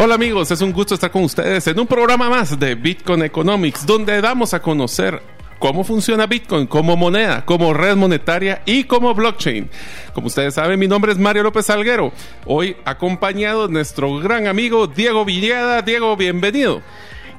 [0.00, 3.84] Hola amigos, es un gusto estar con ustedes en un programa más de Bitcoin Economics,
[3.84, 5.20] donde damos a conocer
[5.58, 9.68] cómo funciona Bitcoin como moneda, como red monetaria y como blockchain.
[10.12, 12.12] Como ustedes saben, mi nombre es Mario López Alguero.
[12.46, 15.82] Hoy acompañado de nuestro gran amigo Diego Villada.
[15.82, 16.80] Diego, bienvenido.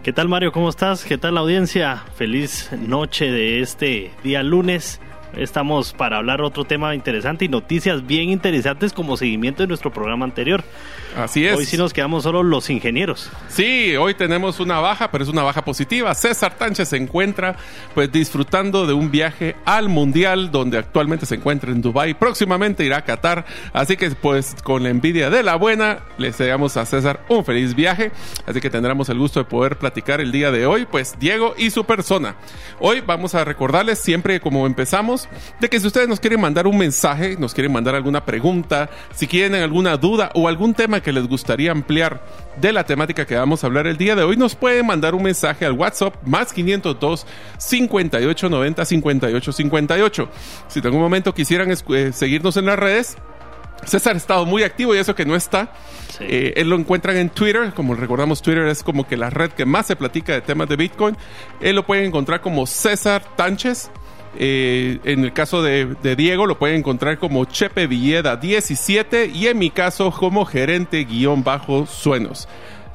[0.04, 0.52] ¿Qué tal Mario?
[0.52, 1.06] ¿Cómo estás?
[1.06, 2.04] ¿Qué tal la audiencia?
[2.16, 5.00] Feliz noche de este día lunes.
[5.38, 10.26] Estamos para hablar otro tema interesante y noticias bien interesantes como seguimiento de nuestro programa
[10.26, 10.64] anterior.
[11.18, 11.58] Así es.
[11.58, 13.30] Hoy sí nos quedamos solo los ingenieros.
[13.48, 16.14] Sí, hoy tenemos una baja, pero es una baja positiva.
[16.14, 17.56] César Tánchez se encuentra
[17.94, 22.14] pues disfrutando de un viaje al Mundial donde actualmente se encuentra en Dubai.
[22.14, 23.46] Próximamente irá a Qatar.
[23.74, 27.76] Así que pues con la envidia de la buena le deseamos a César un feliz
[27.76, 28.12] viaje.
[28.46, 31.72] Así que tendremos el gusto de poder platicar el día de hoy pues Diego y
[31.72, 32.36] su persona.
[32.80, 35.28] Hoy vamos a recordarles siempre como empezamos
[35.60, 39.28] de que si ustedes nos quieren mandar un mensaje, nos quieren mandar alguna pregunta, si
[39.28, 42.22] quieren alguna duda o algún tema que les gustaría ampliar
[42.60, 45.24] de la temática que vamos a hablar el día de hoy, nos pueden mandar un
[45.24, 47.26] mensaje al WhatsApp más 502
[47.58, 50.30] 5890 5858.
[50.68, 53.18] Si en algún momento quisieran eh, seguirnos en las redes,
[53.86, 55.72] César ha estado muy activo y eso que no está.
[56.20, 59.66] Eh, él lo encuentran en Twitter, como recordamos Twitter es como que la red que
[59.66, 61.16] más se platica de temas de Bitcoin.
[61.62, 63.90] Él lo pueden encontrar como César Tánchez.
[64.38, 69.58] Eh, en el caso de, Diego lo pueden encontrar como Chepe Villeda 17 y en
[69.58, 72.48] mi caso como gerente guion bajo suenos.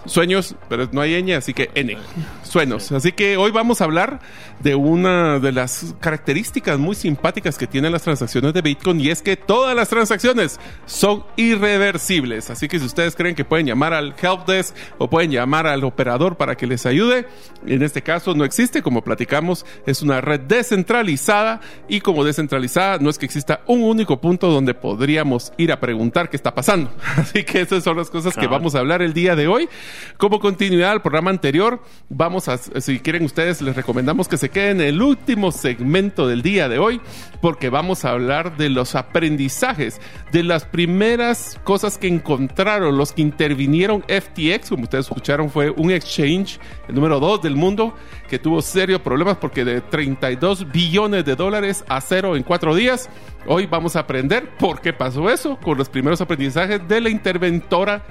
[0.06, 1.96] Sueños, pero no hay ñ, así que N.
[2.42, 2.92] Sueños.
[2.92, 4.20] Así que hoy vamos a hablar
[4.60, 9.22] de una de las características muy simpáticas que tienen las transacciones de Bitcoin y es
[9.22, 12.50] que todas las transacciones son irreversibles.
[12.50, 16.36] Así que si ustedes creen que pueden llamar al helpdesk o pueden llamar al operador
[16.36, 17.26] para que les ayude,
[17.66, 18.82] en este caso no existe.
[18.82, 24.20] Como platicamos, es una red descentralizada y como descentralizada no es que exista un único
[24.20, 26.92] punto donde podríamos ir a preguntar qué está pasando.
[27.16, 29.68] Así que esas son las cosas que vamos a hablar el día de hoy.
[30.16, 34.80] Como continuidad al programa anterior, vamos a, si quieren ustedes, les recomendamos que se queden
[34.80, 37.00] en el último segmento del día de hoy,
[37.40, 40.00] porque vamos a hablar de los aprendizajes,
[40.32, 45.90] de las primeras cosas que encontraron los que intervinieron FTX, como ustedes escucharon, fue un
[45.90, 47.94] exchange, el número 2 del mundo,
[48.28, 53.08] que tuvo serios problemas porque de 32 billones de dólares a cero en cuatro días.
[53.46, 58.02] Hoy vamos a aprender por qué pasó eso con los primeros aprendizajes de la interventora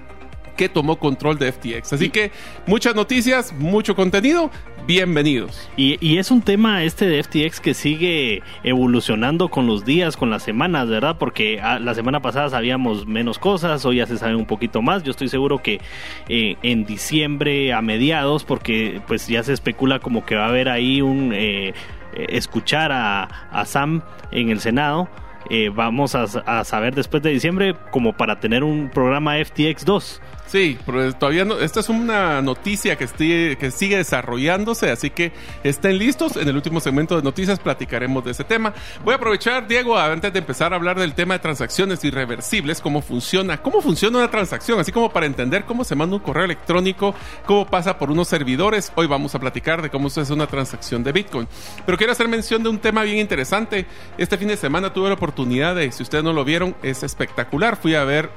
[0.56, 1.94] que tomó control de FTX.
[1.94, 2.32] Así que
[2.68, 4.52] muchas noticias, mucho contenido.
[4.86, 5.70] Bienvenidos.
[5.78, 10.44] Y, es un tema este de FTX que sigue evolucionando con los días, con las
[10.44, 11.16] semanas, ¿verdad?
[11.18, 15.04] Porque ah, la semana pasada sabíamos menos cosas, hoy ya se sabe un poquito más.
[15.04, 15.80] Yo estoy seguro que
[16.28, 20.68] eh, en diciembre a mediados, porque pues ya se especula como que va a haber
[20.68, 21.74] ahí un eh,
[22.14, 25.08] escuchar a, a Sam en el Senado
[25.50, 30.22] eh, vamos a, saber después de diciembre como para tener un programa FTX 2.
[30.54, 31.58] Sí, pero todavía no.
[31.58, 35.32] Esta es una noticia que, sigue desarrollándose, así que
[35.64, 36.38] estén listos.
[36.38, 38.72] En el último segmento de noticias platicaremos de ese tema.
[39.04, 43.02] Voy a aprovechar, Diego, antes de empezar a hablar del tema de transacciones irreversibles, cómo
[43.02, 47.16] funciona, cómo funciona una transacción, así como para entender cómo se manda un correo electrónico,
[47.48, 48.92] cómo pasa por unos servidores.
[48.94, 51.48] Hoy vamos a platicar de cómo se hace una transacción de Bitcoin.
[51.84, 53.88] Pero quiero hacer mención de un tema bien interesante.
[54.20, 57.76] Este fin de semana tuve la oportunidad de, si ustedes no lo vieron, es espectacular.
[57.76, 58.30] Fui a ver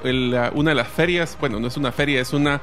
[0.55, 2.61] una de las ferias, bueno, no es una feria es una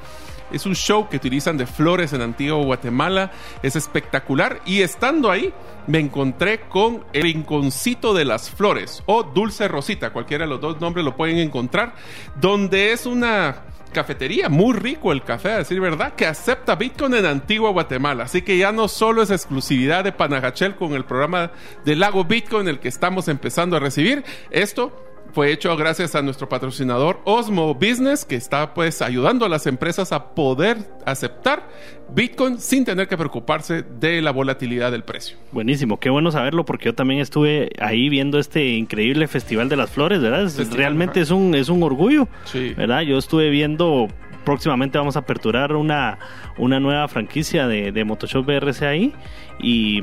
[0.52, 3.32] es un show que utilizan de flores en Antigua Guatemala.
[3.62, 4.60] Es espectacular.
[4.64, 5.52] Y estando ahí,
[5.86, 10.12] me encontré con el Rinconcito de las Flores o Dulce Rosita.
[10.12, 11.94] Cualquiera de los dos nombres lo pueden encontrar.
[12.40, 17.26] Donde es una cafetería, muy rico el café, a decir verdad, que acepta Bitcoin en
[17.26, 18.24] Antigua Guatemala.
[18.24, 21.52] Así que ya no solo es exclusividad de Panajachel con el programa
[21.84, 24.24] del Lago Bitcoin, el que estamos empezando a recibir.
[24.50, 29.66] Esto fue hecho gracias a nuestro patrocinador Osmo Business, que está pues ayudando a las
[29.66, 31.68] empresas a poder aceptar
[32.14, 35.36] Bitcoin sin tener que preocuparse de la volatilidad del precio.
[35.50, 39.90] Buenísimo, qué bueno saberlo porque yo también estuve ahí viendo este increíble Festival de las
[39.90, 40.48] Flores, ¿verdad?
[40.70, 42.28] realmente es un, es un orgullo,
[42.76, 43.00] ¿verdad?
[43.00, 44.06] Yo estuve viendo
[44.44, 46.18] próximamente vamos a aperturar una,
[46.58, 49.12] una nueva franquicia de, de Motoshop BRC ahí
[49.58, 50.00] y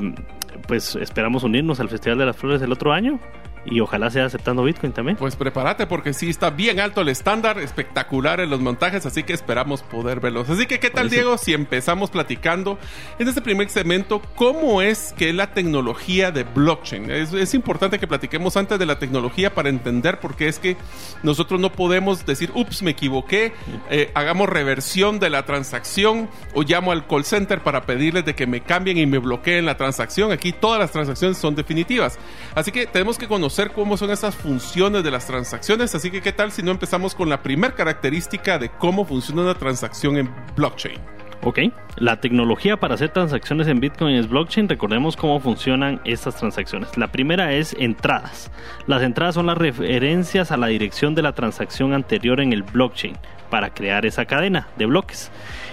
[0.68, 3.18] pues esperamos unirnos al Festival de las Flores el otro año
[3.64, 5.16] y ojalá sea aceptando Bitcoin también.
[5.16, 9.32] Pues prepárate porque sí está bien alto el estándar, espectacular en los montajes, así que
[9.32, 10.50] esperamos poder verlos.
[10.50, 11.38] Así que, ¿qué tal, Diego?
[11.38, 12.78] Si empezamos platicando
[13.18, 17.10] en este primer segmento, ¿cómo es que la tecnología de blockchain?
[17.10, 20.76] Es, es importante que platiquemos antes de la tecnología para entender por qué es que
[21.22, 23.52] nosotros no podemos decir, ups, me equivoqué,
[23.90, 28.46] eh, hagamos reversión de la transacción o llamo al call center para pedirles de que
[28.46, 30.32] me cambien y me bloqueen la transacción.
[30.32, 32.18] Aquí todas las transacciones son definitivas.
[32.54, 35.94] Así que tenemos que conocer cómo son esas funciones de las transacciones.
[35.94, 39.54] Así que, ¿qué tal si no empezamos con la primera característica de cómo funciona una
[39.54, 40.98] transacción en blockchain?
[41.44, 41.58] Ok,
[41.96, 44.68] la tecnología para hacer transacciones en Bitcoin es blockchain.
[44.68, 46.96] Recordemos cómo funcionan estas transacciones.
[46.96, 48.50] La primera es entradas.
[48.86, 53.16] Las entradas son las referencias a la dirección de la transacción anterior en el blockchain
[53.50, 55.30] para crear esa cadena de bloques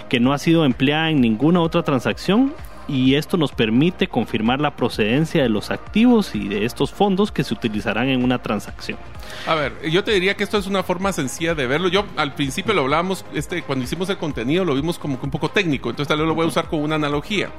[0.08, 2.52] que no ha sido empleada en ninguna otra transacción
[2.90, 7.44] y esto nos permite confirmar la procedencia de los activos y de estos fondos que
[7.44, 8.98] se utilizarán en una transacción.
[9.46, 11.88] A ver, yo te diría que esto es una forma sencilla de verlo.
[11.88, 15.30] Yo al principio lo hablábamos, este, cuando hicimos el contenido lo vimos como que un
[15.30, 17.50] poco técnico, entonces tal vez lo voy a usar como una analogía.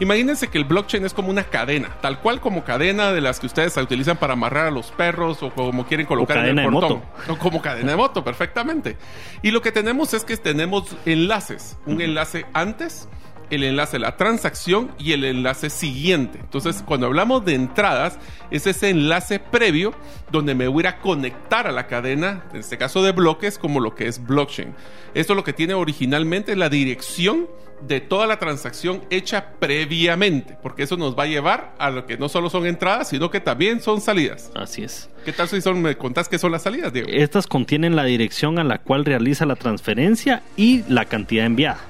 [0.00, 3.46] Imagínense que el blockchain es como una cadena, tal cual como cadena de las que
[3.46, 7.02] ustedes utilizan para amarrar a los perros o como quieren colocar en el portón.
[7.28, 8.96] O como cadena de moto, perfectamente.
[9.42, 13.08] Y lo que tenemos es que tenemos enlaces, un enlace antes
[13.50, 16.38] el enlace la transacción y el enlace siguiente.
[16.40, 18.18] Entonces, cuando hablamos de entradas,
[18.50, 19.94] es ese enlace previo
[20.30, 23.94] donde me voy a conectar a la cadena, en este caso de bloques, como lo
[23.94, 24.74] que es blockchain.
[25.14, 27.46] Esto lo que tiene originalmente la dirección
[27.86, 32.16] de toda la transacción hecha previamente, porque eso nos va a llevar a lo que
[32.16, 34.50] no solo son entradas, sino que también son salidas.
[34.54, 35.10] Así es.
[35.24, 37.08] ¿Qué tal si son, me contás qué son las salidas, Diego?
[37.10, 41.80] Estas contienen la dirección a la cual realiza la transferencia y la cantidad enviada.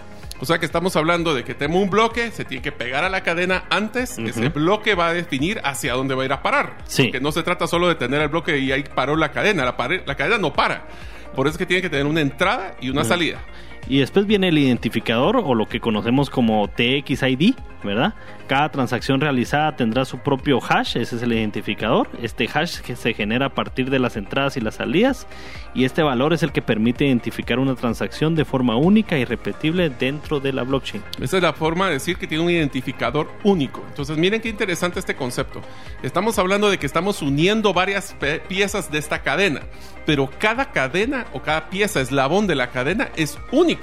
[0.44, 3.08] O sea que estamos hablando de que tengo un bloque, se tiene que pegar a
[3.08, 6.76] la cadena antes, ese bloque va a definir hacia dónde va a ir a parar.
[6.84, 7.04] Sí.
[7.04, 9.74] Porque no se trata solo de tener el bloque y ahí paró la cadena, la,
[10.04, 10.86] la cadena no para.
[11.34, 13.40] Por eso es que tiene que tener una entrada y una salida.
[13.88, 18.14] Y después viene el identificador o lo que conocemos como TXID, ¿verdad?
[18.46, 22.08] Cada transacción realizada tendrá su propio hash, ese es el identificador.
[22.22, 25.26] Este hash que se genera a partir de las entradas y las salidas
[25.74, 29.90] y este valor es el que permite identificar una transacción de forma única y repetible
[29.90, 31.02] dentro de la blockchain.
[31.20, 33.82] Esa es la forma de decir que tiene un identificador único.
[33.88, 35.60] Entonces miren qué interesante este concepto.
[36.02, 38.16] Estamos hablando de que estamos uniendo varias
[38.48, 39.60] piezas de esta cadena,
[40.06, 43.73] pero cada cadena o cada pieza eslabón de la cadena es único.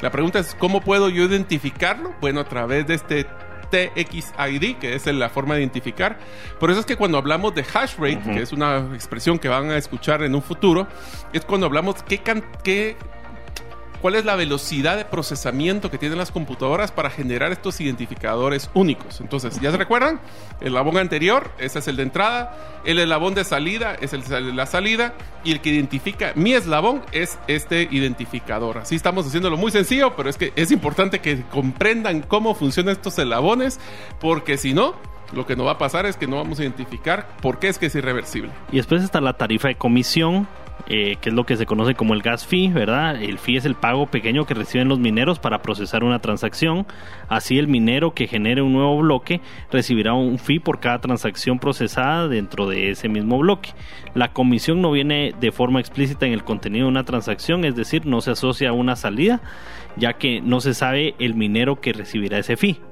[0.00, 2.14] La pregunta es, ¿cómo puedo yo identificarlo?
[2.20, 3.26] Bueno, a través de este
[3.72, 6.18] TXID, que es la forma de identificar.
[6.60, 9.70] Por eso es que cuando hablamos de hash rate, que es una expresión que van
[9.70, 10.86] a escuchar en un futuro,
[11.32, 12.20] es cuando hablamos qué,
[12.62, 12.96] qué
[14.02, 19.20] cuál es la velocidad de procesamiento que tienen las computadoras para generar estos identificadores únicos.
[19.20, 20.20] Entonces, ¿ya se recuerdan?
[20.60, 24.40] El eslabón anterior, ese es el de entrada, el eslabón de salida es el de
[24.52, 25.14] la salida
[25.44, 28.78] y el que identifica mi eslabón es este identificador.
[28.78, 33.18] Así estamos haciéndolo muy sencillo, pero es que es importante que comprendan cómo funcionan estos
[33.18, 33.78] eslabones,
[34.20, 34.96] porque si no,
[35.32, 37.78] lo que no va a pasar es que no vamos a identificar por qué es
[37.78, 38.50] que es irreversible.
[38.72, 40.48] Y después está la tarifa de comisión,
[40.94, 43.16] eh, que es lo que se conoce como el gas fee, ¿verdad?
[43.16, 46.86] El fee es el pago pequeño que reciben los mineros para procesar una transacción.
[47.30, 49.40] Así el minero que genere un nuevo bloque
[49.70, 53.70] recibirá un fee por cada transacción procesada dentro de ese mismo bloque.
[54.12, 58.04] La comisión no viene de forma explícita en el contenido de una transacción, es decir,
[58.04, 59.40] no se asocia a una salida,
[59.96, 62.91] ya que no se sabe el minero que recibirá ese fee.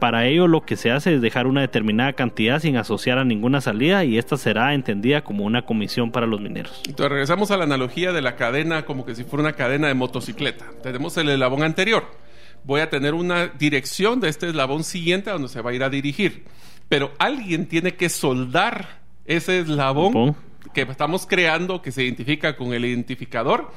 [0.00, 3.60] Para ello lo que se hace es dejar una determinada cantidad sin asociar a ninguna
[3.60, 6.80] salida y esta será entendida como una comisión para los mineros.
[6.86, 9.94] Entonces regresamos a la analogía de la cadena como que si fuera una cadena de
[9.94, 10.64] motocicleta.
[10.82, 12.04] Tenemos el eslabón anterior.
[12.64, 15.84] Voy a tener una dirección de este eslabón siguiente a donde se va a ir
[15.84, 16.44] a dirigir.
[16.88, 20.34] Pero alguien tiene que soldar ese eslabón
[20.72, 23.70] que estamos creando, que se identifica con el identificador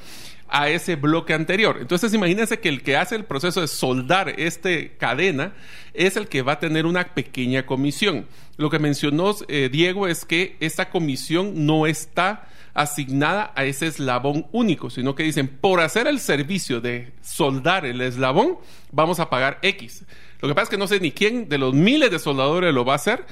[0.54, 1.80] a ese bloque anterior.
[1.82, 4.70] Entonces imagínense que el que hace el proceso de soldar esta
[5.00, 5.54] cadena
[5.96, 8.28] es el que va a tener una pequeña comisión.
[8.58, 14.46] Lo que mencionó eh, Diego es que esta comisión no está asignada a ese eslabón
[14.52, 18.58] único, sino que dicen, por hacer el servicio de soldar el eslabón,
[18.92, 20.06] vamos a pagar X.
[20.40, 22.86] Lo que pasa es que no sé ni quién de los miles de soldadores lo
[22.86, 23.26] va a hacer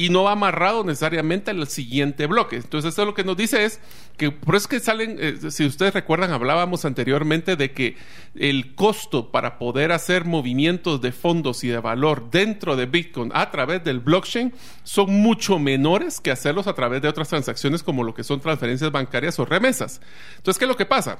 [0.00, 2.56] y no va amarrado necesariamente al siguiente bloque.
[2.56, 3.80] Entonces, eso lo que nos dice es
[4.16, 7.98] que por eso es que salen, eh, si ustedes recuerdan, hablábamos anteriormente de que
[8.34, 13.50] el costo para poder hacer movimientos de fondos y de valor dentro de Bitcoin a
[13.50, 14.54] través del blockchain
[14.84, 18.90] son mucho menores que hacerlos a través de otras transacciones como lo que son transferencias
[18.90, 20.00] bancarias o remesas.
[20.38, 21.18] Entonces, ¿qué es lo que pasa?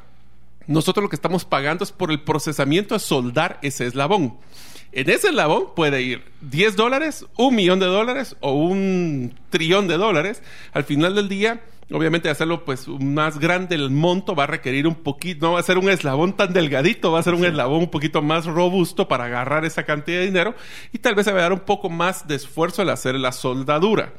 [0.67, 4.39] Nosotros lo que estamos pagando es por el procesamiento de soldar ese eslabón.
[4.93, 9.97] En ese eslabón puede ir 10 dólares, un millón de dólares o un trillón de
[9.97, 10.43] dólares.
[10.73, 11.61] Al final del día,
[11.93, 15.63] obviamente hacerlo pues más grande el monto va a requerir un poquito, no va a
[15.65, 19.27] ser un eslabón tan delgadito, va a ser un eslabón un poquito más robusto para
[19.27, 20.57] agarrar esa cantidad de dinero
[20.93, 23.31] y tal vez se va a dar un poco más de esfuerzo al hacer la
[23.31, 24.15] soldadura.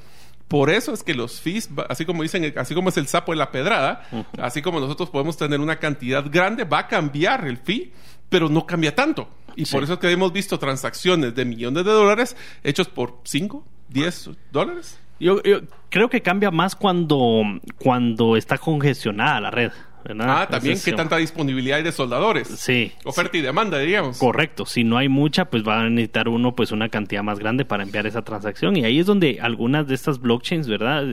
[0.48, 3.38] Por eso es que los fees, así como dicen, así como es el sapo de
[3.38, 4.04] la pedrada,
[4.38, 7.94] así como nosotros podemos tener una cantidad grande, va a cambiar el fee,
[8.28, 9.30] pero no cambia tanto.
[9.56, 13.66] Y por eso es que hemos visto transacciones de millones de dólares hechos por 5,
[13.90, 15.00] 10 dólares.
[15.20, 17.44] Yo, yo creo que cambia más cuando,
[17.78, 19.72] cuando está congestionada la red.
[20.20, 22.48] Ah, también qué tanta disponibilidad hay de soldadores.
[22.48, 22.92] Sí.
[23.04, 24.18] Oferta y demanda, diríamos.
[24.18, 24.66] Correcto.
[24.66, 27.84] Si no hay mucha, pues va a necesitar uno pues una cantidad más grande para
[27.84, 28.76] enviar esa transacción.
[28.78, 31.04] Y ahí es donde algunas de estas blockchains, ¿verdad?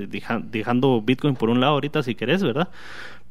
[0.44, 2.68] dejando Bitcoin por un lado ahorita si querés, ¿verdad?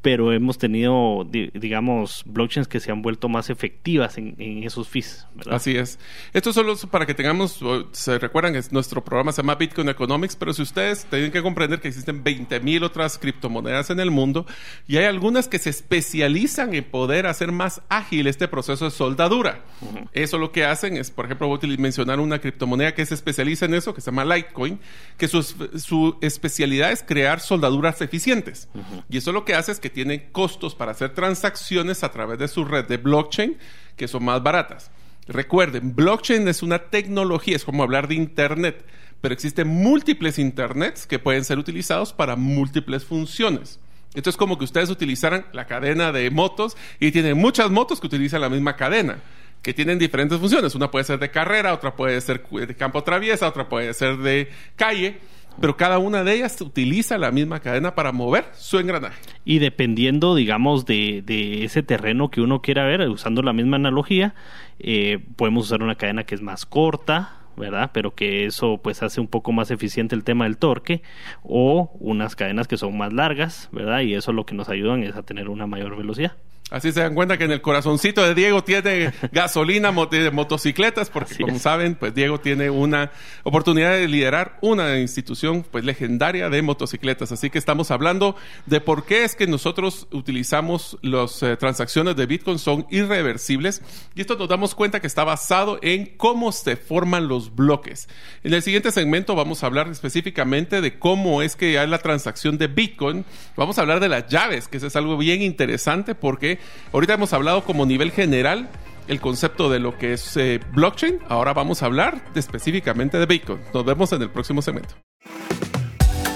[0.02, 5.26] Pero hemos tenido, digamos, blockchains que se han vuelto más efectivas en, esos fees.
[5.34, 5.54] ¿verdad?
[5.54, 5.98] Así es.
[6.32, 7.60] Esto solo es para que tengamos,
[7.92, 11.80] se recuerdan que nuestro programa se llama Bitcoin Economics, pero si ustedes tienen que comprender
[11.80, 14.46] que existen 20 mil otras criptomonedas en el mundo
[14.86, 19.64] y hay algunas que se especializan en poder hacer más ágil este proceso de soldadura.
[20.12, 23.66] Eso lo que hacen es, por ejemplo, voy a mencionar una criptomoneda que se especializa
[23.66, 24.78] en eso, que se llama Litecoin,
[25.16, 28.68] que su, su especialidad es crear soldaduras eficientes.
[29.08, 32.48] Y eso lo que hace es que tienen costos para hacer transacciones a través de
[32.48, 33.56] su red de blockchain
[33.96, 34.90] que son más baratas.
[35.26, 38.84] Recuerden, blockchain es una tecnología, es como hablar de Internet,
[39.20, 43.78] pero existen múltiples Internets que pueden ser utilizados para múltiples funciones.
[44.14, 48.40] Entonces, como que ustedes utilizaran la cadena de motos y tienen muchas motos que utilizan
[48.40, 49.18] la misma cadena,
[49.60, 50.74] que tienen diferentes funciones.
[50.74, 54.50] Una puede ser de carrera, otra puede ser de campo traviesa, otra puede ser de
[54.76, 55.20] calle
[55.60, 59.20] pero cada una de ellas utiliza la misma cadena para mover su engranaje.
[59.44, 64.34] Y dependiendo, digamos, de, de ese terreno que uno quiera ver, usando la misma analogía,
[64.78, 67.90] eh, podemos usar una cadena que es más corta, ¿verdad?
[67.92, 71.02] Pero que eso pues hace un poco más eficiente el tema del torque
[71.42, 74.00] o unas cadenas que son más largas, ¿verdad?
[74.00, 76.36] Y eso lo que nos ayudan es a tener una mayor velocidad.
[76.70, 81.36] Así se dan cuenta que en el corazoncito de Diego tiene gasolina, de motocicletas, porque
[81.36, 83.10] como saben, pues Diego tiene una
[83.42, 87.32] oportunidad de liderar una institución pues legendaria de motocicletas.
[87.32, 92.26] Así que estamos hablando de por qué es que nosotros utilizamos las eh, transacciones de
[92.26, 93.82] Bitcoin son irreversibles.
[94.14, 98.08] Y esto nos damos cuenta que está basado en cómo se forman los bloques.
[98.44, 102.58] En el siguiente segmento vamos a hablar específicamente de cómo es que hay la transacción
[102.58, 103.24] de Bitcoin.
[103.56, 106.57] Vamos a hablar de las llaves, que eso es algo bien interesante porque
[106.92, 108.68] ahorita hemos hablado como nivel general
[109.08, 111.20] el concepto de lo que es eh, blockchain.
[111.28, 113.60] Ahora vamos a hablar específicamente de Bitcoin.
[113.72, 114.94] Nos vemos en el próximo segmento.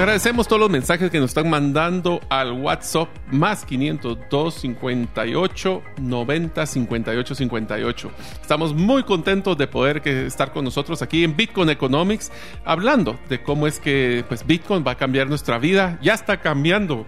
[0.00, 7.34] Agradecemos todos los mensajes que nos están mandando al WhatsApp más 502 58 90 58
[7.34, 8.10] 58.
[8.40, 12.32] Estamos muy contentos de poder que, estar con nosotros aquí en Bitcoin Economics
[12.64, 15.98] hablando de cómo es que pues, Bitcoin va a cambiar nuestra vida.
[16.00, 17.04] Ya está cambiando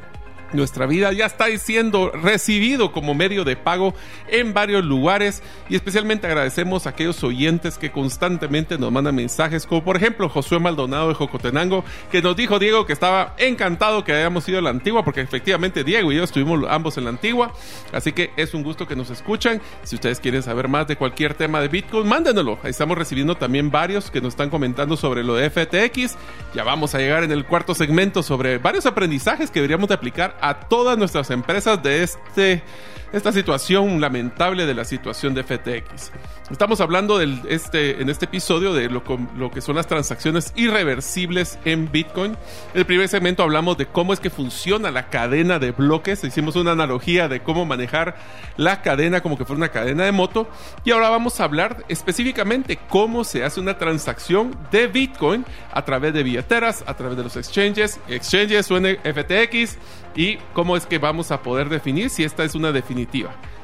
[0.52, 3.94] nuestra vida ya está siendo recibido como medio de pago
[4.28, 9.84] en varios lugares y especialmente agradecemos a aquellos oyentes que constantemente nos mandan mensajes, como
[9.84, 14.48] por ejemplo Josué Maldonado de Jocotenango, que nos dijo Diego que estaba encantado que hayamos
[14.48, 17.52] ido a la antigua, porque efectivamente Diego y yo estuvimos ambos en la antigua,
[17.92, 19.60] así que es un gusto que nos escuchan.
[19.82, 22.58] Si ustedes quieren saber más de cualquier tema de Bitcoin, mándenlo.
[22.62, 26.16] Ahí estamos recibiendo también varios que nos están comentando sobre lo de FTX.
[26.54, 30.36] Ya vamos a llegar en el cuarto segmento sobre varios aprendizajes que deberíamos de aplicar
[30.42, 32.62] a todas nuestras empresas de este
[33.12, 36.12] esta situación lamentable de la situación de FTX.
[36.50, 39.02] Estamos hablando del, este, en este episodio de lo,
[39.50, 42.32] que son las transacciones irreversibles en Bitcoin.
[42.74, 46.24] En el primer segmento hablamos de cómo es que funciona la cadena de bloques.
[46.24, 48.16] Hicimos una analogía de cómo manejar
[48.56, 50.48] la cadena como que fuera una cadena de moto.
[50.84, 56.12] Y ahora vamos a hablar específicamente cómo se hace una transacción de Bitcoin a través
[56.12, 59.78] de billeteras, a través de los exchanges, exchanges o FTX
[60.14, 62.72] y cómo es que vamos a poder definir si esta es una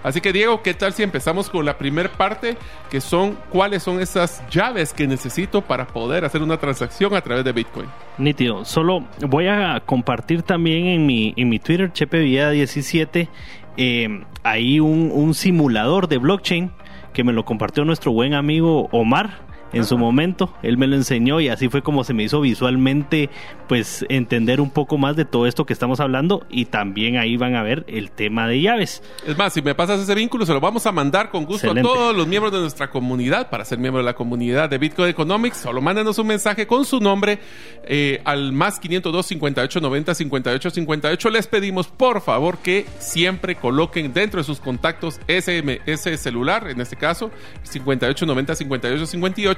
[0.03, 2.57] Así que Diego, ¿qué tal si empezamos con la primera parte,
[2.91, 7.45] que son cuáles son esas llaves que necesito para poder hacer una transacción a través
[7.45, 7.89] de Bitcoin?
[8.17, 13.29] Nítido, solo voy a compartir también en mi, en mi Twitter, Chepe 17,
[13.77, 16.71] eh, ahí un, un simulador de blockchain
[17.13, 20.53] que me lo compartió nuestro buen amigo Omar en su momento.
[20.63, 23.31] Él me lo enseñó y así fue como se me hizo visualmente
[23.69, 27.55] pues entender un poco más de todo esto que estamos hablando y también ahí van
[27.55, 29.03] a ver el tema de llaves.
[29.27, 31.75] Es más, si me pasas ese vínculo se lo vamos a mandar con gusto a
[31.75, 35.59] todos los miembros de nuestra comunidad para ser miembro de la comunidad de Bitcoin Economics.
[35.59, 37.39] Solo mándenos un mensaje con su nombre
[37.85, 41.31] eh, al más 502 58 90 58 58.
[41.31, 46.97] Les pedimos por favor que siempre coloquen dentro de sus contactos ese celular, en este
[46.97, 47.31] caso
[47.65, 49.58] 58 90 58 58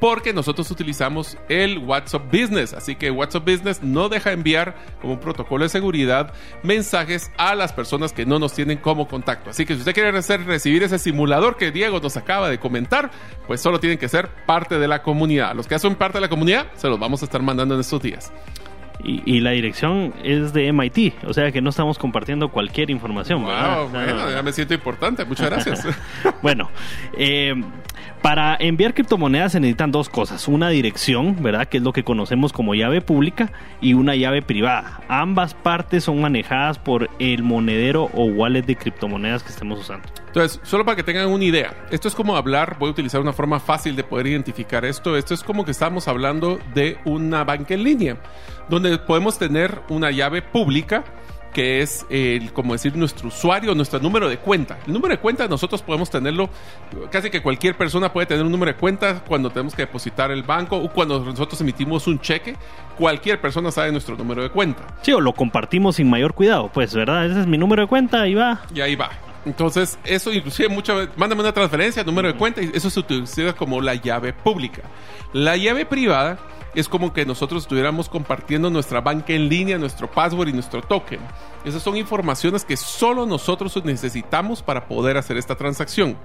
[0.00, 2.72] porque nosotros utilizamos el WhatsApp Business.
[2.72, 6.32] Así que WhatsApp Business no deja enviar como un protocolo de seguridad
[6.62, 9.50] mensajes a las personas que no nos tienen como contacto.
[9.50, 13.10] Así que si usted quiere recibir ese simulador que Diego nos acaba de comentar,
[13.46, 15.54] pues solo tienen que ser parte de la comunidad.
[15.54, 18.02] Los que son parte de la comunidad se los vamos a estar mandando en estos
[18.02, 18.32] días.
[19.02, 23.44] Y, la dirección es de MIT, o sea que no estamos compartiendo cualquier información.
[23.44, 25.86] Wow, bueno, ya me siento importante, muchas gracias.
[26.42, 26.70] bueno,
[27.16, 27.54] eh,
[28.22, 31.66] para enviar criptomonedas se necesitan dos cosas, una dirección, ¿verdad?
[31.66, 35.00] Que es lo que conocemos como llave pública y una llave privada.
[35.08, 40.08] Ambas partes son manejadas por el monedero o wallet de criptomonedas que estemos usando.
[40.26, 43.32] Entonces, solo para que tengan una idea, esto es como hablar, voy a utilizar una
[43.32, 47.74] forma fácil de poder identificar esto, esto es como que estamos hablando de una banca
[47.74, 48.16] en línea,
[48.68, 51.04] donde podemos tener una llave pública
[51.52, 54.78] que es el, como decir, nuestro usuario, nuestro número de cuenta.
[54.86, 56.48] El número de cuenta nosotros podemos tenerlo,
[57.10, 60.42] casi que cualquier persona puede tener un número de cuenta cuando tenemos que depositar el
[60.42, 62.56] banco o cuando nosotros emitimos un cheque.
[62.96, 64.82] Cualquier persona sabe nuestro número de cuenta.
[65.02, 67.26] Sí, o lo compartimos sin mayor cuidado, pues, ¿verdad?
[67.26, 68.60] Ese es mi número de cuenta, ahí va.
[68.74, 69.10] Y ahí va.
[69.46, 73.52] Entonces, eso inclusive muchas veces, mándame una transferencia, número de cuenta, y eso se utiliza
[73.54, 74.82] como la llave pública.
[75.32, 76.38] La llave privada
[76.74, 81.20] es como que nosotros estuviéramos compartiendo nuestra banca en línea, nuestro password y nuestro token.
[81.64, 86.16] Esas son informaciones que solo nosotros necesitamos para poder hacer esta transacción.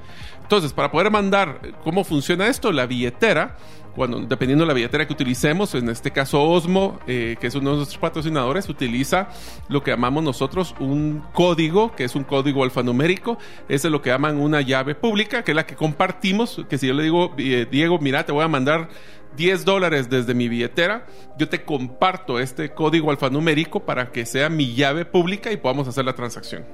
[0.42, 2.72] Entonces, para poder mandar, ¿cómo funciona esto?
[2.72, 3.58] La billetera,
[3.96, 7.72] cuando, dependiendo de la billetera que utilicemos, en este caso Osmo, eh, que es uno
[7.72, 9.30] de nuestros patrocinadores, utiliza
[9.70, 13.38] lo que llamamos nosotros un código, que es un código alfanumérico.
[13.70, 16.62] Ese es lo que llaman una llave pública, que es la que compartimos.
[16.70, 18.90] Que si yo le digo, eh, Diego, mira, te voy a mandar
[19.38, 21.06] 10 dólares desde mi billetera,
[21.38, 26.06] yo te comparto este código alfanumérico para que sea mi llave pública y podamos hacer
[26.06, 26.66] la transacción.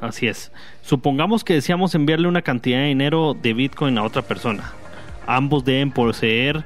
[0.00, 0.50] Así es.
[0.82, 4.72] Supongamos que deseamos enviarle una cantidad de dinero de Bitcoin a otra persona.
[5.26, 6.64] Ambos deben poseer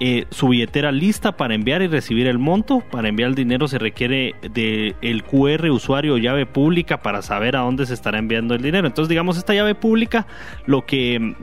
[0.00, 2.82] eh, su billetera lista para enviar y recibir el monto.
[2.90, 7.56] Para enviar el dinero se requiere del el QR usuario o llave pública para saber
[7.56, 8.86] a dónde se estará enviando el dinero.
[8.86, 10.26] Entonces, digamos, esta llave pública,
[10.66, 11.34] lo que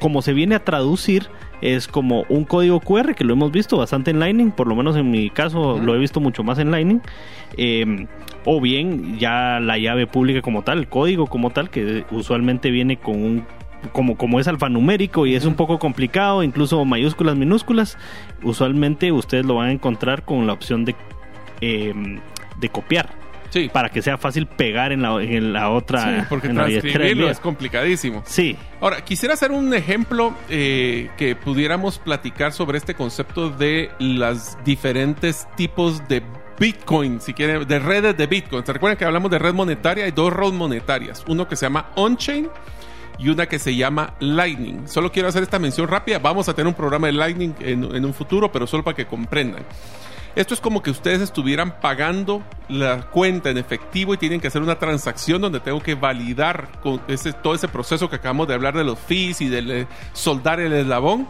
[0.00, 1.28] como se viene a traducir
[1.60, 4.96] es como un código QR que lo hemos visto bastante en Lightning, por lo menos
[4.96, 7.02] en mi caso lo he visto mucho más en Lightning,
[7.56, 8.06] em,
[8.44, 12.96] o bien ya la llave pública como tal, el código como tal, que usualmente viene
[12.96, 13.44] con un
[13.92, 17.98] como, como es alfanumérico y es un poco complicado, incluso mayúsculas, minúsculas,
[18.42, 20.94] usualmente ustedes lo van a encontrar con la opción de,
[21.60, 22.20] em,
[22.58, 23.20] de copiar.
[23.50, 23.68] Sí.
[23.72, 26.02] Para que sea fácil pegar en la, en la otra.
[26.20, 28.22] Sí, porque transcribirlo es complicadísimo.
[28.24, 28.56] Sí.
[28.80, 35.48] Ahora, quisiera hacer un ejemplo eh, que pudiéramos platicar sobre este concepto de los diferentes
[35.56, 36.22] tipos de
[36.60, 38.64] Bitcoin, si quieren, de redes de Bitcoin.
[38.64, 40.04] ¿Se recuerdan que hablamos de red monetaria?
[40.04, 41.24] Hay dos redes monetarias.
[41.26, 42.48] Uno que se llama on-chain
[43.20, 44.88] y una que se llama Lightning.
[44.88, 46.18] Solo quiero hacer esta mención rápida.
[46.18, 49.64] Vamos a tener un programa de Lightning en un futuro, pero solo para que comprendan.
[50.36, 54.62] Esto es como que ustedes estuvieran pagando la cuenta en efectivo y tienen que hacer
[54.62, 56.68] una transacción donde tengo que validar
[57.08, 60.72] ese, todo ese proceso que acabamos de hablar de los fees y de soldar el
[60.72, 61.26] eslabón.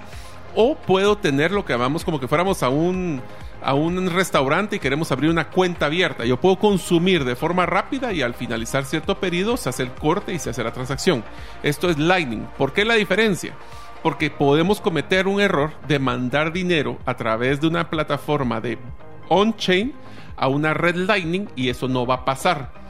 [0.55, 3.23] O puedo tener lo que llamamos como que fuéramos a un,
[3.63, 6.25] a un restaurante y queremos abrir una cuenta abierta.
[6.25, 10.33] Yo puedo consumir de forma rápida y al finalizar cierto periodo se hace el corte
[10.33, 11.25] y se hace la transacción.
[11.63, 12.47] Esto es Lightning.
[12.57, 13.55] ¿Por qué la diferencia?
[14.03, 18.79] porque podemos cometer un error de mandar dinero a través de una plataforma de
[19.29, 19.93] on-chain
[20.37, 22.81] a una red Lightning y eso no va a pasar.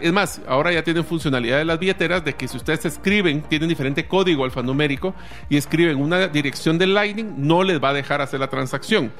[0.00, 3.68] Es más, ahora ya tienen funcionalidad de las billeteras de que si ustedes escriben, tienen
[3.68, 5.14] diferente código alfanumérico
[5.48, 9.10] y escriben una dirección de Lightning, no les va a dejar hacer la transacción.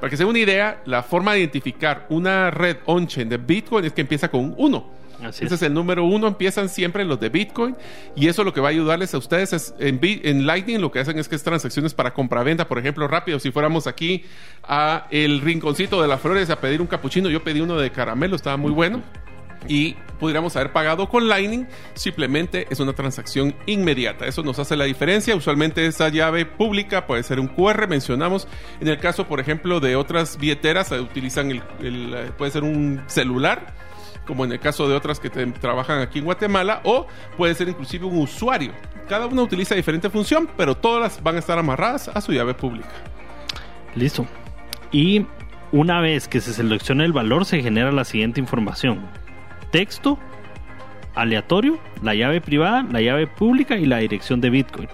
[0.00, 3.84] Para que se den una idea, la forma de identificar una red on-chain de Bitcoin
[3.84, 5.04] es que empieza con un 1.
[5.22, 5.62] Así Ese es.
[5.62, 7.76] el número uno, empiezan siempre los de Bitcoin
[8.16, 10.98] y eso lo que va a ayudarles a ustedes es en, en Lightning lo que
[10.98, 14.24] hacen es que es transacciones para compra-venta, por ejemplo, rápido, si fuéramos aquí
[14.64, 18.36] a el rinconcito de las flores a pedir un capuchino, yo pedí uno de caramelo,
[18.36, 19.02] estaba muy bueno
[19.68, 24.26] y pudiéramos haber pagado con Lightning, simplemente es una transacción inmediata.
[24.26, 25.36] Eso nos hace la diferencia.
[25.36, 28.48] Usualmente esa llave pública puede ser un QR, mencionamos.
[28.80, 31.62] En el caso, por ejemplo, de otras billeteras, eh, utilizan el,
[32.14, 33.74] eh, puede ser un celular,
[34.26, 38.06] como en el caso de otras que trabajan aquí en Guatemala, o puede ser inclusive
[38.06, 38.72] un usuario.
[39.08, 42.88] Cada una utiliza diferente función, pero todas van a estar amarradas a su llave pública.
[43.94, 44.26] Listo.
[44.90, 45.26] Y
[45.72, 49.06] una vez que se selecciona el valor, se genera la siguiente información:
[49.74, 50.20] texto,
[51.16, 54.88] aleatorio, la llave privada, la llave pública y la dirección de Bitcoin.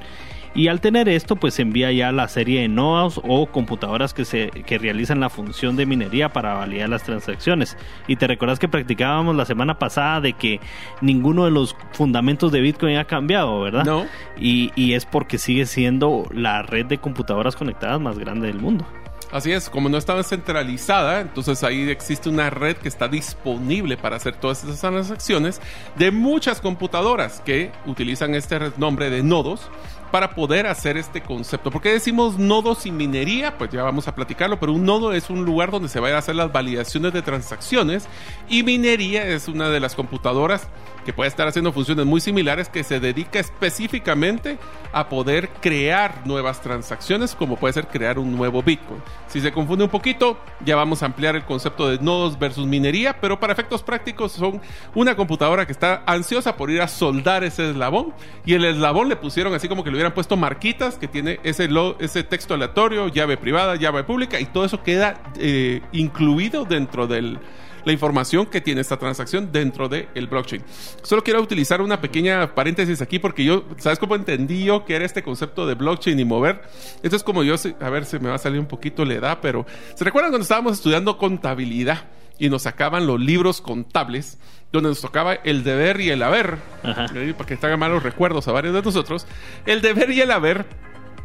[0.54, 4.24] Y al tener esto, pues se envía ya la serie de nodos o computadoras que,
[4.24, 7.76] se, que realizan la función de minería para validar las transacciones.
[8.08, 10.60] Y te recuerdas que practicábamos la semana pasada de que
[11.02, 13.84] ninguno de los fundamentos de Bitcoin ha cambiado, ¿verdad?
[13.84, 14.06] No.
[14.40, 18.86] Y, y es porque sigue siendo la red de computadoras conectadas más grande del mundo.
[19.32, 24.16] Así es, como no estaba centralizada, entonces ahí existe una red que está disponible para
[24.16, 25.60] hacer todas esas transacciones
[25.96, 29.70] de muchas computadoras que utilizan este nombre de nodos
[30.10, 31.70] para poder hacer este concepto.
[31.70, 33.56] ¿Por qué decimos nodos y minería?
[33.56, 36.18] Pues ya vamos a platicarlo, pero un nodo es un lugar donde se van a
[36.18, 38.08] hacer las validaciones de transacciones
[38.48, 40.66] y minería es una de las computadoras
[41.04, 44.58] que puede estar haciendo funciones muy similares que se dedica específicamente
[44.92, 49.00] a poder crear nuevas transacciones, como puede ser crear un nuevo Bitcoin.
[49.28, 53.20] Si se confunde un poquito, ya vamos a ampliar el concepto de nodos versus minería,
[53.20, 54.60] pero para efectos prácticos son
[54.94, 58.12] una computadora que está ansiosa por ir a soldar ese eslabón
[58.44, 61.68] y el eslabón le pusieron así como que le hubieran puesto marquitas que tiene ese,
[61.98, 67.38] ese texto aleatorio, llave privada, llave pública y todo eso queda eh, incluido dentro del
[67.84, 70.62] la información que tiene esta transacción dentro del blockchain.
[71.02, 75.04] Solo quiero utilizar una pequeña paréntesis aquí porque yo, ¿sabes cómo entendí yo que era
[75.04, 76.62] este concepto de blockchain y mover?
[77.02, 79.38] Esto es como yo, a ver, se me va a salir un poquito la edad,
[79.42, 82.04] pero ¿se recuerdan cuando estábamos estudiando contabilidad?
[82.38, 84.38] Y nos sacaban los libros contables,
[84.72, 87.06] donde nos tocaba el deber y el haber, Ajá.
[87.36, 89.26] para que hagan malos recuerdos a varios de nosotros.
[89.66, 90.64] El deber y el haber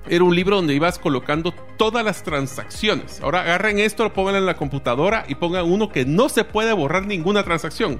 [0.07, 3.21] era un libro donde ibas colocando todas las transacciones.
[3.21, 7.05] Ahora agarren esto, pónganlo en la computadora y pongan uno que no se puede borrar
[7.05, 7.99] ninguna transacción.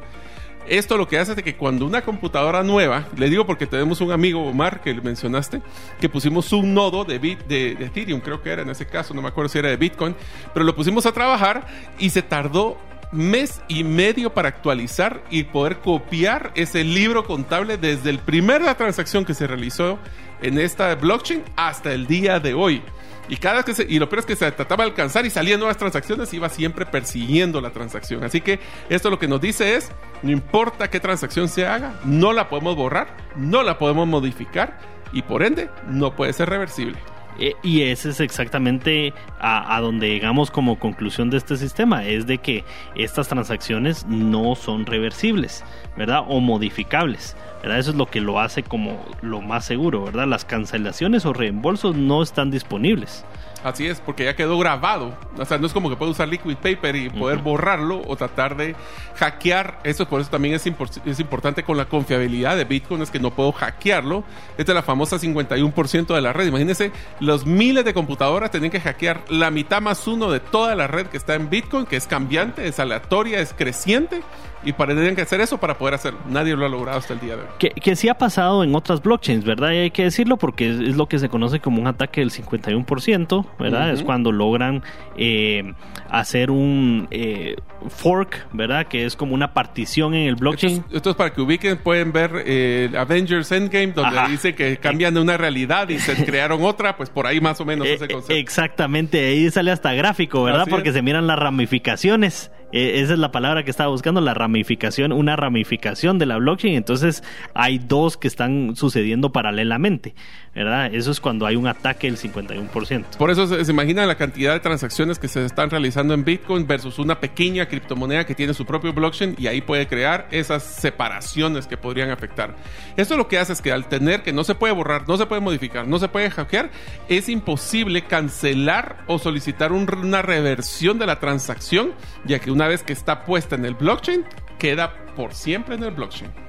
[0.67, 4.11] Esto lo que hace es que cuando una computadora nueva, le digo porque tenemos un
[4.11, 5.61] amigo, Omar, que mencionaste,
[5.99, 9.27] que pusimos un nodo de, bit, Ethereum, creo que era en ese caso, no me
[9.27, 10.15] acuerdo si era de Bitcoin,
[10.53, 11.67] pero lo pusimos a trabajar
[11.99, 12.77] y se tardó
[13.11, 19.23] mes y medio para actualizar y poder copiar ese libro contable desde el primera transacción
[19.23, 19.99] que se realizó
[20.41, 22.81] en esta blockchain hasta el día de hoy.
[23.27, 25.29] Y cada vez que se, y lo peor es que se trataba de alcanzar y
[25.29, 28.23] salían nuevas transacciones, iba siempre persiguiendo la transacción.
[28.23, 32.33] Así que esto lo que nos dice es, no importa qué transacción se haga, no
[32.33, 34.77] la podemos borrar, no la podemos modificar
[35.11, 36.97] y por ende no puede ser reversible.
[37.39, 42.27] Eh, Y ese es exactamente a, a donde llegamos como conclusión de este sistema, es
[42.27, 42.63] de que
[42.95, 45.63] estas transacciones no son reversibles,
[45.97, 46.23] ¿verdad?
[46.27, 47.79] O modificables, ¿verdad?
[47.79, 50.27] Eso es lo que lo hace como lo más seguro, ¿verdad?
[50.27, 53.25] Las cancelaciones o reembolsos no están disponibles.
[53.65, 55.17] Así es, porque ya quedó grabado.
[55.39, 58.55] O sea, no es como que puede usar liquid paper y poder borrarlo o tratar
[58.55, 58.75] de
[59.15, 59.79] hackear.
[59.83, 63.19] Eso por eso también es, impor- es importante con la confiabilidad de Bitcoin, es que
[63.19, 64.23] no puedo hackearlo.
[64.57, 66.45] Esta es la famosa 51% de la red.
[66.47, 70.85] Imagínense, los miles de computadoras tienen que hackear la mitad más uno de toda la
[70.85, 74.21] red que está en Bitcoin, que es cambiante, es aleatoria, es creciente.
[74.63, 76.19] Y para, tienen que hacer eso para poder hacerlo.
[76.27, 77.47] Nadie lo ha logrado hasta el día de hoy.
[77.59, 79.69] Que, que sí ha pasado en otras blockchains, ¿verdad?
[79.73, 82.31] Y hay que decirlo porque es, es lo que se conoce como un ataque del
[82.31, 83.91] 51%, ¿verdad?
[83.91, 84.83] Es cuando logran
[85.17, 85.73] eh,
[86.09, 87.55] hacer un eh,
[87.89, 88.87] fork, ¿verdad?
[88.87, 90.83] Que es como una partición en el Esto blockchain.
[90.89, 94.27] es, esto es para que ubiquen, pueden ver eh, Avengers Endgame, donde Ajá.
[94.29, 97.65] dice que cambian de una realidad y se crearon otra, pues por ahí más o
[97.65, 98.33] menos Eh, ese eh, concepto.
[98.35, 100.61] exactamente, ahí sale hasta gráfico, ¿verdad?
[100.61, 100.95] Así Porque es.
[100.95, 102.51] se miran las ramificaciones.
[102.75, 106.75] Eh, esa es la palabra que estaba buscando, la ramificación, una ramificación de la blockchain.
[106.75, 110.13] Entonces hay dos que están sucediendo paralelamente,
[110.53, 110.93] ¿verdad?
[110.93, 113.17] Eso es cuando hay un ataque del 51%.
[113.17, 116.67] Por eso se, se imagina la cantidad de transacciones que se están realizando en Bitcoin
[116.67, 121.67] versus una pequeña criptomoneda que tiene su propio blockchain y ahí puede crear esas separaciones
[121.67, 122.55] que podrían afectar.
[122.97, 125.25] Esto lo que hace es que al tener que no se puede borrar, no se
[125.27, 126.71] puede modificar, no se puede hackear,
[127.07, 131.91] es imposible cancelar o solicitar un- una reversión de la transacción,
[132.25, 134.25] ya que una vez que está puesta en el blockchain,
[134.59, 136.45] queda por siempre en el blockchain.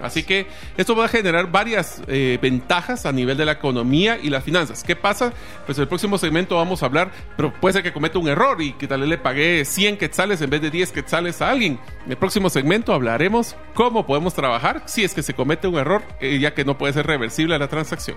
[0.00, 0.46] Así que
[0.76, 4.82] esto va a generar varias eh, ventajas a nivel de la economía y las finanzas.
[4.82, 5.32] ¿Qué pasa?
[5.66, 8.60] Pues en el próximo segmento vamos a hablar, pero puede ser que cometa un error
[8.62, 11.78] y que tal vez le pagué 100 quetzales en vez de 10 quetzales a alguien.
[12.04, 16.02] En el próximo segmento hablaremos cómo podemos trabajar si es que se comete un error,
[16.20, 18.16] eh, ya que no puede ser reversible la transacción.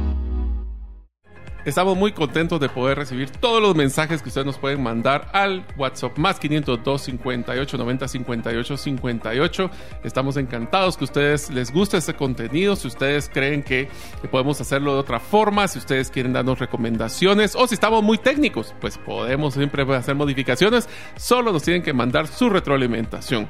[1.63, 5.63] Estamos muy contentos de poder recibir todos los mensajes que ustedes nos pueden mandar al
[5.77, 9.71] WhatsApp más 502 58 90 58 58.
[10.03, 12.75] Estamos encantados que ustedes les guste este contenido.
[12.75, 13.89] Si ustedes creen que,
[14.31, 18.73] podemos hacerlo de otra forma, si ustedes quieren darnos recomendaciones o si estamos muy técnicos,
[18.81, 20.89] pues podemos siempre hacer modificaciones.
[21.15, 23.47] Solo nos tienen que mandar su retroalimentación.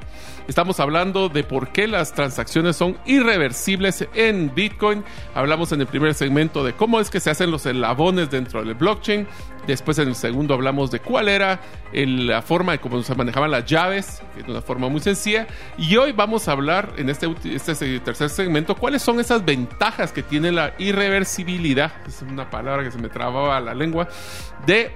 [0.48, 5.02] Estamos hablando de por qué las transacciones son irreversibles en Bitcoin.
[5.34, 7.64] Hablamos en el primer segmento de cómo es que se hacen los
[8.02, 9.26] elabones dentro del blockchain.
[9.66, 11.60] Después en el segundo hablamos de cuál era
[11.92, 15.46] la forma de cómo se manejaban las llaves, de una forma muy sencilla.
[15.78, 20.22] Y hoy vamos a hablar en este, este tercer segmento cuáles son esas ventajas que
[20.22, 21.92] tiene la irreversibilidad.
[22.06, 24.08] Es una palabra que se me trababa la lengua.
[24.66, 24.90] De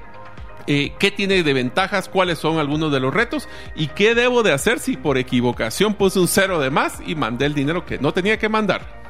[0.66, 4.53] eh, qué tiene de ventajas, cuáles son algunos de los retos y qué debo de
[4.53, 8.12] hacer si por equivocación puse un cero de más y mandé el dinero que no
[8.12, 9.06] tenía que mandar.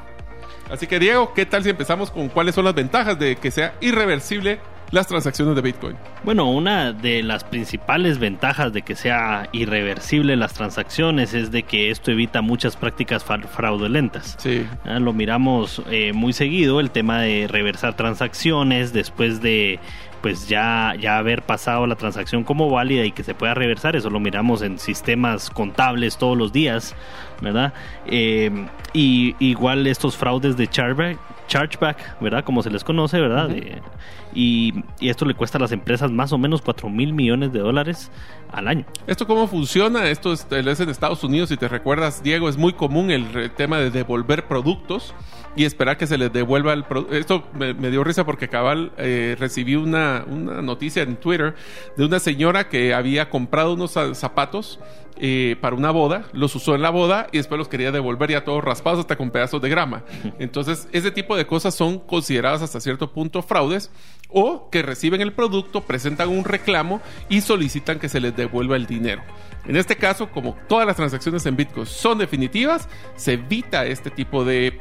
[0.69, 3.73] Así que Diego, ¿qué tal si empezamos con cuáles son las ventajas de que sea
[3.81, 4.59] irreversible
[4.91, 5.95] las transacciones de Bitcoin?
[6.23, 11.89] Bueno, una de las principales ventajas de que sea irreversible las transacciones es de que
[11.89, 14.35] esto evita muchas prácticas fraudulentas.
[14.39, 14.65] Sí.
[14.85, 19.79] Ah, lo miramos eh, muy seguido, el tema de reversar transacciones después de
[20.21, 24.09] pues ya, ya haber pasado la transacción como válida y que se pueda reversar, eso
[24.09, 26.95] lo miramos en sistemas contables todos los días,
[27.41, 27.73] ¿verdad?
[28.05, 32.43] Eh, y igual estos fraudes de chargeback, chargeback ¿verdad?
[32.43, 33.49] Como se les conoce, ¿verdad?
[34.33, 38.11] y, esto le cuesta a las empresas más o menos 4 mil millones de dólares
[38.51, 38.85] al año.
[39.07, 40.07] ¿Esto cómo funciona?
[40.09, 43.77] Esto es, es en Estados Unidos, si te recuerdas, Diego, es muy común el tema
[43.77, 45.13] de devolver productos
[45.57, 47.15] y esperar que se les devuelva el producto.
[47.15, 51.55] Esto me, dio risa porque cabal eh, recibí una, una noticia en Twitter
[51.97, 54.79] de una señora que había comprado unos zapatos
[55.19, 58.43] eh, para una boda, los usó en la boda y después los quería devolver ya
[58.43, 60.03] todos raspados hasta con pedazos de grama.
[60.37, 63.89] Entonces, ese tipo de cosas son consideradas hasta cierto punto fraudes
[64.29, 68.85] o que reciben el producto, presentan un reclamo y solicitan que se les devuelva el
[68.85, 69.23] dinero.
[69.65, 74.45] En este caso, como todas las transacciones en Bitcoin son definitivas, se evita este tipo
[74.45, 74.79] de,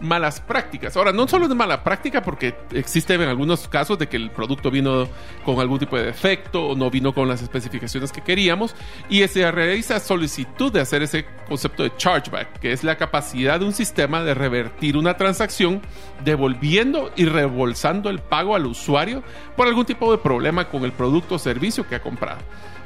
[0.00, 0.96] malas prácticas.
[0.96, 4.70] Ahora, no solo es mala práctica porque existe en algunos casos de que el producto
[4.70, 5.08] vino
[5.44, 8.74] con algún tipo de defecto o no vino con las especificaciones que queríamos
[9.08, 13.66] y se realiza solicitud de hacer ese concepto de chargeback, que es la capacidad de
[13.66, 15.82] un sistema de revertir una transacción
[16.24, 19.22] devolviendo y reembolsando el pago al usuario
[19.56, 22.40] por algún tipo de problema con el producto o servicio que ha comprado.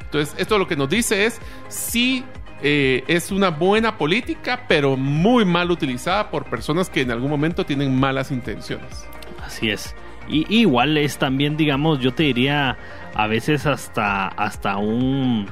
[0.04, 2.24] Entonces, esto lo que nos dice es si
[2.62, 7.66] eh, es una buena política, pero muy mal utilizada por personas que en algún momento
[7.66, 9.06] tienen malas intenciones.
[9.44, 9.94] Así es.
[10.28, 12.78] Y igual es también, digamos, yo te diría
[13.14, 15.48] a veces hasta, hasta un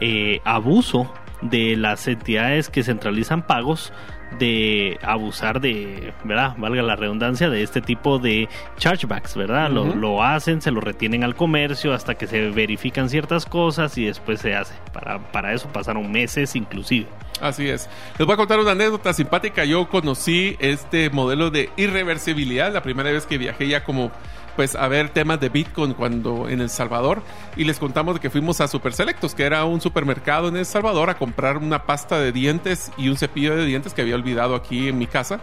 [0.00, 1.12] eh, abuso
[1.42, 3.92] de las entidades que centralizan pagos
[4.38, 6.54] de abusar de, ¿verdad?
[6.58, 9.70] Valga la redundancia, de este tipo de chargebacks, ¿verdad?
[9.70, 14.40] lo, hacen, se lo retienen al comercio hasta que se verifican ciertas cosas y después
[14.40, 14.74] se hace.
[14.92, 17.06] Para, para eso pasaron meses inclusive.
[17.40, 17.88] Así es.
[18.18, 19.64] Les voy a contar una anécdota simpática.
[19.64, 24.12] Yo conocí este modelo de irreversibilidad la primera vez que viajé ya como
[24.56, 27.22] pues a ver temas de Bitcoin cuando en El Salvador
[27.56, 31.10] y les contamos que fuimos a Super Selectos, que era un supermercado en El Salvador
[31.10, 34.88] a comprar una pasta de dientes y un cepillo de dientes que había olvidado aquí
[34.88, 35.40] en mi casa.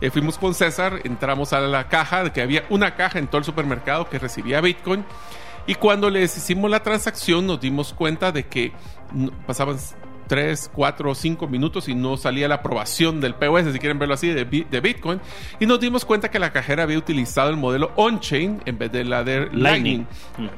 [0.00, 3.38] Eh, fuimos con César, entramos a la caja, de que había una caja en todo
[3.38, 5.04] el supermercado que recibía Bitcoin.
[5.66, 8.72] Y cuando les hicimos la transacción nos dimos cuenta de que
[9.46, 9.78] pasaban
[10.32, 14.14] 3, 4 o 5 minutos y no salía la aprobación del POS, si quieren verlo
[14.14, 15.20] así, de, de Bitcoin.
[15.60, 19.04] Y nos dimos cuenta que la cajera había utilizado el modelo on-chain en vez de
[19.04, 20.06] la de Lightning.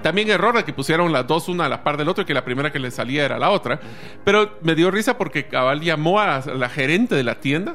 [0.00, 2.34] También error de que pusieron las dos una a la par del otro y que
[2.34, 3.80] la primera que le salía era la otra.
[4.22, 7.74] Pero me dio risa porque Cabal llamó a la gerente de la tienda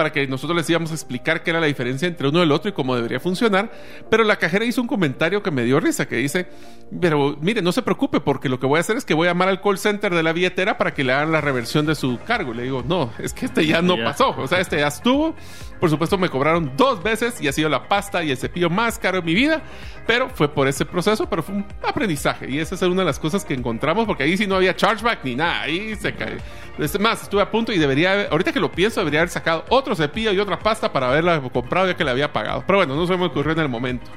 [0.00, 2.52] para que nosotros les íbamos a explicar qué era la diferencia entre uno y el
[2.52, 3.70] otro y cómo debería funcionar.
[4.08, 6.46] Pero la cajera hizo un comentario que me dio risa, que dice,
[6.98, 9.32] pero mire, no se preocupe porque lo que voy a hacer es que voy a
[9.32, 12.18] llamar al call center de la billetera para que le hagan la reversión de su
[12.26, 12.54] cargo.
[12.54, 15.34] Le digo, no, es que este ya no pasó, o sea, este ya estuvo.
[15.80, 18.98] Por supuesto me cobraron dos veces y ha sido la pasta y el cepillo más
[18.98, 19.62] caro de mi vida,
[20.06, 23.18] pero fue por ese proceso, pero fue un aprendizaje y esa es una de las
[23.18, 26.36] cosas que encontramos porque ahí sí no había chargeback ni nada, ahí se cae.
[26.78, 29.94] Es más, estuve a punto y debería, ahorita que lo pienso, debería haber sacado otro
[29.94, 32.62] cepillo y otra pasta para haberla comprado ya que la había pagado.
[32.66, 34.10] Pero bueno, no se me ocurrió en el momento.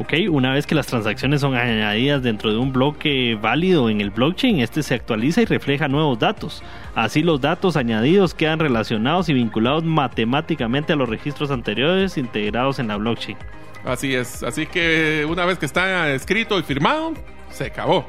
[0.00, 4.10] Ok, una vez que las transacciones son añadidas dentro de un bloque válido en el
[4.10, 6.62] blockchain, este se actualiza y refleja nuevos datos.
[6.94, 12.86] Así los datos añadidos quedan relacionados y vinculados matemáticamente a los registros anteriores integrados en
[12.86, 13.36] la blockchain.
[13.84, 17.14] Así es, así que una vez que está escrito y firmado,
[17.50, 18.06] se acabó.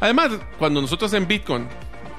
[0.00, 1.66] Además, cuando nosotros en Bitcoin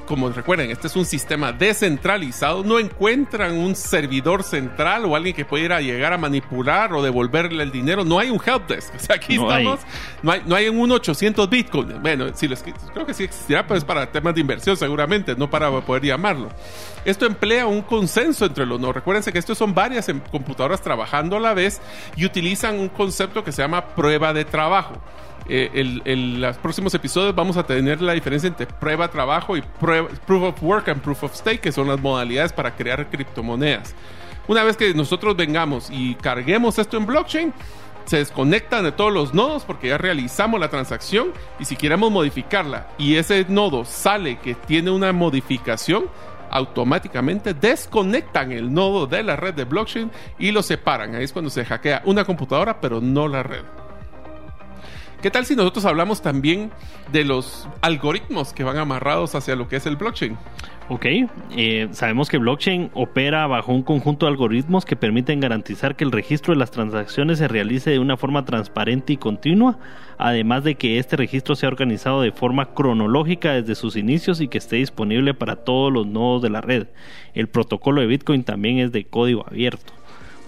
[0.08, 5.46] como recuerden, este es un sistema descentralizado, no encuentran un servidor central o alguien que
[5.46, 8.04] pudiera llegar a manipular o devolverle el dinero.
[8.04, 8.96] No hay un helpdesk.
[8.98, 9.80] O sea, aquí estamos.
[10.24, 12.02] No, hay, no hay un 800 Bitcoin.
[12.02, 12.50] Bueno, sí,
[12.94, 16.50] creo que sí existirá, pero es para temas de inversión seguramente, no para poder llamarlo.
[17.06, 18.92] Esto emplea un consenso entre los no.
[18.92, 21.80] Recuérdense que estos son varias em, computadoras trabajando a la vez
[22.16, 24.96] y utilizan un concepto que se llama prueba de trabajo.
[25.50, 26.02] Eh,
[26.40, 30.90] los próximos episodios vamos a tener la diferencia entre prueba trabajo y proof of work
[30.90, 33.96] and proof of stake, que son las modalidades para crear criptomonedas.
[34.48, 37.54] Una vez que nosotros vengamos y carguemos esto en blockchain,
[38.06, 42.88] se desconectan de todos los nodos porque ya realizamos la transacción y si queremos modificarla
[42.98, 46.06] y ese nodo sale que tiene una modificación,
[46.50, 51.16] automáticamente desconectan el nodo de la red de blockchain y lo separan.
[51.16, 53.64] Ahí es cuando se hackea una computadora pero no la red.
[55.22, 56.70] ¿Qué tal si nosotros hablamos también
[57.12, 60.38] de los algoritmos que van amarrados hacia lo que es el blockchain?
[60.90, 61.06] Ok,
[61.56, 66.12] eh, sabemos que blockchain opera bajo un conjunto de algoritmos que permiten garantizar que el
[66.12, 69.80] registro de las transacciones se realice de una forma transparente y continua,
[70.20, 74.60] además de que este registro sea organizado de forma cronológica desde sus inicios y que
[74.60, 76.88] esté disponible para todos los nodos de la red.
[77.34, 79.97] El protocolo de Bitcoin también es de código abierto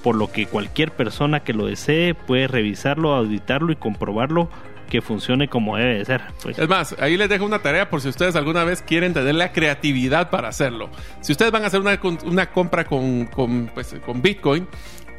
[0.04, 4.50] por lo que cualquier persona que lo desee puede revisarlo, auditarlo y comprobarlo
[4.90, 6.22] que funcione como debe de ser.
[6.42, 6.58] Pues.
[6.58, 9.52] Es más, ahí les dejo una tarea por si ustedes alguna vez quieren tener la
[9.52, 10.90] creatividad para hacerlo.
[11.22, 14.68] Si ustedes van a hacer una, una compra con, con, pues, con Bitcoin,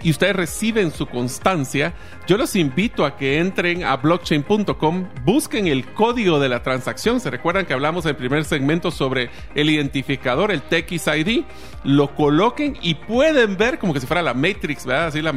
[0.03, 1.95] y ustedes reciben su constancia,
[2.27, 7.21] yo los invito a que entren a blockchain.com, busquen el código de la transacción.
[7.21, 11.45] Se recuerdan que hablamos en el primer segmento sobre el identificador, el TXID,
[11.85, 15.09] lo coloquen y pueden ver como que si fuera la Matrix, ¿verdad?
[15.09, 15.33] Así la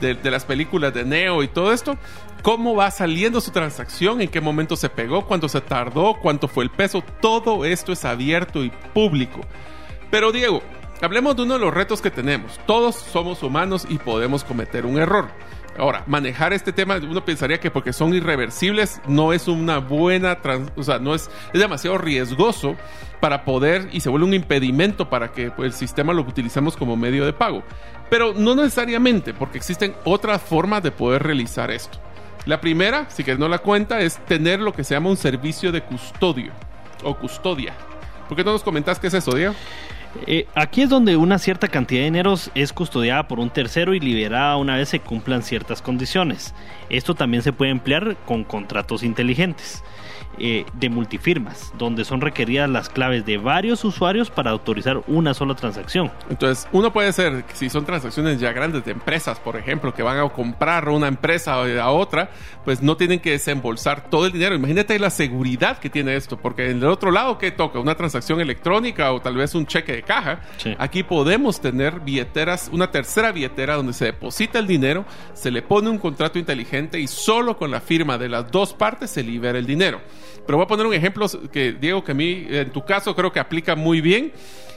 [0.00, 1.96] de, de las películas de Neo y todo esto
[2.42, 6.64] cómo va saliendo su transacción, en qué momento se pegó, cuánto se tardó, cuánto fue
[6.64, 9.40] el peso, todo esto es abierto y público.
[10.10, 10.62] Pero Diego,
[11.02, 12.60] Hablemos de uno de los retos que tenemos.
[12.66, 15.28] Todos somos humanos y podemos cometer un error.
[15.78, 20.38] Ahora, manejar este tema, uno pensaría que porque son irreversibles no es una buena,
[20.76, 22.76] o sea, no es, es demasiado riesgoso
[23.18, 26.96] para poder y se vuelve un impedimento para que pues, el sistema lo utilicemos como
[26.96, 27.62] medio de pago.
[28.10, 31.98] Pero no necesariamente, porque existen otras formas de poder realizar esto.
[32.44, 35.72] La primera, si que no la cuenta, es tener lo que se llama un servicio
[35.72, 36.52] de custodio
[37.04, 37.72] o custodia.
[38.28, 39.54] ¿Por qué no nos comentas qué es eso, Diego?
[40.26, 44.00] Eh, aquí es donde una cierta cantidad de dinero es custodiada por un tercero y
[44.00, 46.54] liberada una vez se cumplan ciertas condiciones.
[46.88, 49.82] Esto también se puede emplear con contratos inteligentes.
[50.42, 55.54] Eh, de multifirmas, donde son requeridas las claves de varios usuarios para autorizar una sola
[55.54, 56.10] transacción.
[56.30, 60.18] Entonces, uno puede ser, si son transacciones ya grandes de empresas, por ejemplo, que van
[60.18, 62.30] a comprar una empresa a otra,
[62.64, 64.54] pues no tienen que desembolsar todo el dinero.
[64.54, 67.78] Imagínate la seguridad que tiene esto, porque en el otro lado, ¿qué toca?
[67.78, 70.40] Una transacción electrónica o tal vez un cheque de caja.
[70.78, 75.90] Aquí podemos tener billeteras, una tercera billetera donde se deposita el dinero, se le pone
[75.90, 79.66] un contrato inteligente y solo con la firma de las dos partes se libera el
[79.66, 80.00] dinero.
[80.46, 83.32] Pero voy a poner un ejemplo que, Diego, que a mí, en tu caso, creo
[83.32, 84.32] que aplica muy bien.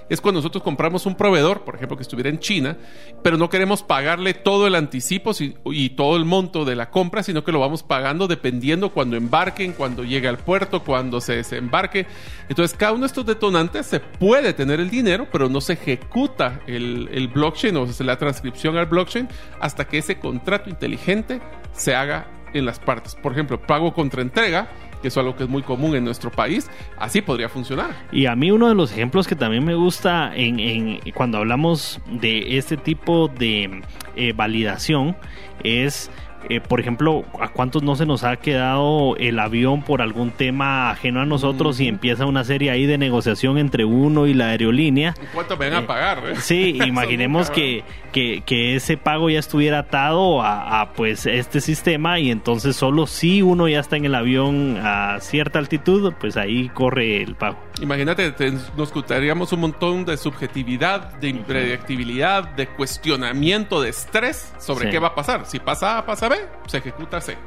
[0.10, 2.78] Es cuando nosotros compramos un proveedor, por ejemplo, que estuviera en China,
[3.22, 5.32] pero no queremos pagarle todo el anticipo
[5.66, 9.74] y todo el monto de la compra, sino que lo vamos pagando dependiendo cuando embarquen,
[9.74, 12.06] cuando llegue al puerto, cuando se desembarque.
[12.50, 16.62] Entonces, cada uno de estos detonantes se puede tener el dinero, pero no se ejecuta
[16.68, 19.28] el, blockchain o la transcripción al blockchain
[19.60, 23.16] hasta que ese contrato inteligente se haga en las partes.
[23.16, 24.70] Por ejemplo, pago contra entrega
[25.04, 27.92] que es algo que es muy común en nuestro país, así podría funcionar.
[28.12, 32.58] Y a mí uno de los ejemplos que también me gusta en, cuando hablamos de
[32.58, 33.82] este tipo de
[34.16, 35.16] eh, validación
[35.62, 36.10] es
[36.50, 40.92] eh, por ejemplo, ¿a cuántos no se nos ha quedado el avión por algún tema
[40.92, 45.14] ajeno a nosotros y empieza una serie ahí de negociación entre uno y la aerolínea?
[45.34, 46.24] ¿Cuánto me van a eh, pagar?
[46.26, 46.36] Eh?
[46.38, 52.30] Sí, imaginemos que, que, que, ese pago ya estuviera atado a, pues este sistema y
[52.30, 57.22] entonces solo si uno ya está en el avión a cierta altitud, pues ahí corre
[57.22, 57.58] el pago.
[57.82, 58.34] Imagínate,
[58.78, 65.10] nos quitaríamos un montón de subjetividad, de impredictibilidad, de cuestionamiento, de estrés sobre qué va
[65.10, 65.46] a pasar.
[65.46, 66.33] Si pasa A, pasa B,
[66.68, 67.38] se ejecuta C.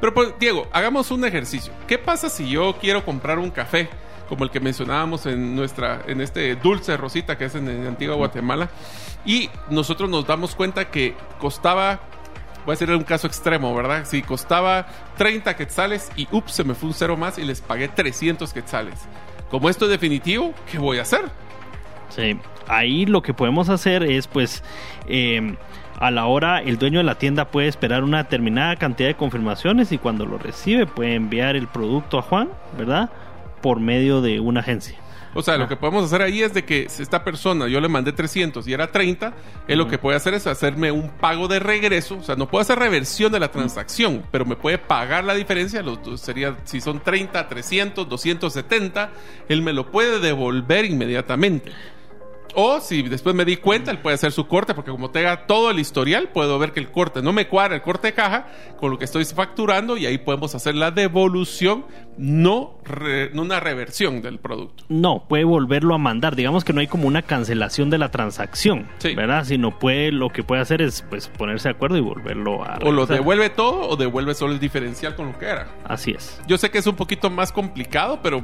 [0.00, 1.72] Pero pues, Diego, hagamos un ejercicio.
[1.86, 3.88] ¿Qué pasa si yo quiero comprar un café?
[4.28, 8.16] como el que mencionábamos en nuestra en este dulce rosita que es en, en Antigua
[8.16, 8.70] Guatemala
[9.26, 12.00] y nosotros nos damos cuenta que costaba
[12.64, 14.04] voy a decir un caso extremo, ¿verdad?
[14.06, 14.86] Si costaba
[15.18, 18.94] 30 quetzales y ups, se me fue un cero más y les pagué 300 quetzales.
[19.50, 21.30] Como esto es definitivo, ¿qué voy a hacer?
[22.08, 24.62] Sí, ahí lo que podemos hacer es pues...
[25.06, 25.56] Eh,
[26.00, 29.92] a la hora el dueño de la tienda puede esperar una determinada cantidad de confirmaciones
[29.92, 33.10] y cuando lo recibe puede enviar el producto a Juan, ¿verdad?
[33.62, 34.98] Por medio de una agencia.
[35.36, 37.88] O sea, lo que podemos hacer ahí es de que si esta persona yo le
[37.88, 39.32] mandé 300 y era 30,
[39.66, 42.18] él lo que puede hacer es hacerme un pago de regreso.
[42.18, 45.82] O sea, no puede hacer reversión de la transacción, pero me puede pagar la diferencia.
[45.82, 49.10] Los, sería, si son 30, 300, 270,
[49.48, 51.72] él me lo puede devolver inmediatamente.
[52.54, 55.70] O si después me di cuenta, él puede hacer su corte, porque como tenga todo
[55.70, 58.46] el historial, puedo ver que el corte no me cuadra, el corte de caja,
[58.78, 61.84] con lo que estoy facturando, y ahí podemos hacer la devolución,
[62.16, 62.78] no,
[63.34, 64.84] una reversión del producto.
[64.88, 66.36] No, puede volverlo a mandar.
[66.36, 69.44] Digamos que no hay como una cancelación de la transacción, ¿verdad?
[69.44, 72.78] Sino puede, lo que puede hacer es pues ponerse de acuerdo y volverlo a.
[72.82, 75.68] O lo devuelve todo o devuelve solo el diferencial con lo que era.
[75.84, 76.40] Así es.
[76.46, 78.40] Yo sé que es un poquito más complicado, pero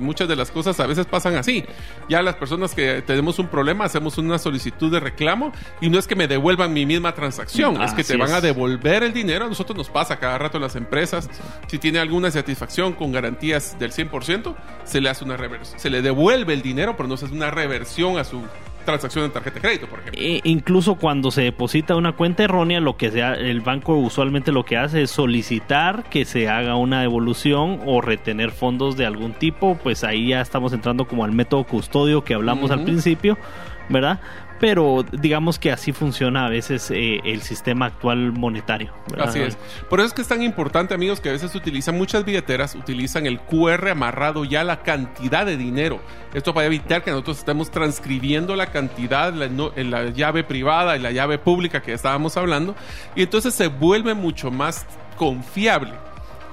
[0.00, 1.64] muchas de las cosas a veces pasan así.
[2.08, 6.06] Ya las personas que tenemos un problema, hacemos una solicitud de reclamo y no es
[6.06, 9.46] que me devuelvan mi misma transacción, es que te van a devolver el dinero.
[9.46, 11.28] A nosotros nos pasa cada rato en las empresas.
[11.66, 15.78] Si tiene alguna satisfacción con garantías del 100%, se le hace una reversión.
[15.78, 18.42] Se le devuelve el dinero, pero no se hace una reversión a su
[18.84, 20.20] transacción de tarjeta de crédito, por ejemplo.
[20.20, 24.64] E incluso cuando se deposita una cuenta errónea, lo que sea, el banco usualmente lo
[24.64, 29.76] que hace es solicitar que se haga una devolución o retener fondos de algún tipo,
[29.82, 33.38] pues ahí ya estamos entrando como al método custodio que hablamos al principio,
[33.88, 34.20] ¿verdad?
[34.60, 38.92] Pero digamos que así funciona a veces eh, el sistema actual monetario.
[39.18, 39.56] Así es.
[39.88, 43.26] Por eso es que es tan importante, amigos, que a veces utilizan muchas billeteras, utilizan
[43.26, 46.00] el QR amarrado ya la cantidad de dinero.
[46.34, 51.10] Esto para evitar que nosotros estemos transcribiendo la cantidad en la llave privada y la
[51.10, 52.76] llave pública que estábamos hablando,
[53.16, 54.84] y entonces se vuelve mucho más
[55.16, 55.92] confiable.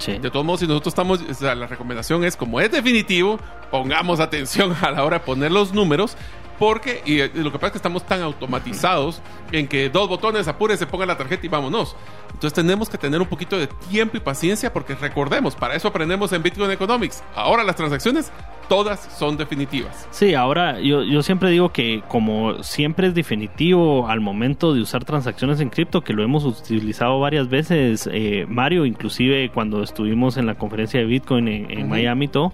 [0.05, 3.39] De todos modos, si nosotros estamos, o sea, la recomendación es, como es definitivo,
[3.71, 6.15] pongamos atención a la hora de poner los números
[6.59, 10.47] porque, y eh, lo que pasa es que estamos tan automatizados en que dos botones,
[10.47, 11.95] apure, se ponga la tarjeta y vámonos.
[12.27, 16.31] Entonces tenemos que tener un poquito de tiempo y paciencia porque recordemos, para eso aprendemos
[16.33, 17.23] en Bitcoin Economics.
[17.35, 18.31] Ahora las transacciones
[18.67, 20.07] todas son definitivas.
[20.11, 25.05] Sí, ahora yo, yo siempre digo que como siempre es definitivo al momento de usar
[25.05, 30.45] transacciones en cripto, que lo hemos utilizado varias veces, eh, Mario, inclusive cuando estuvimos en
[30.45, 32.53] la conferencia de Bitcoin en, Miami, todo,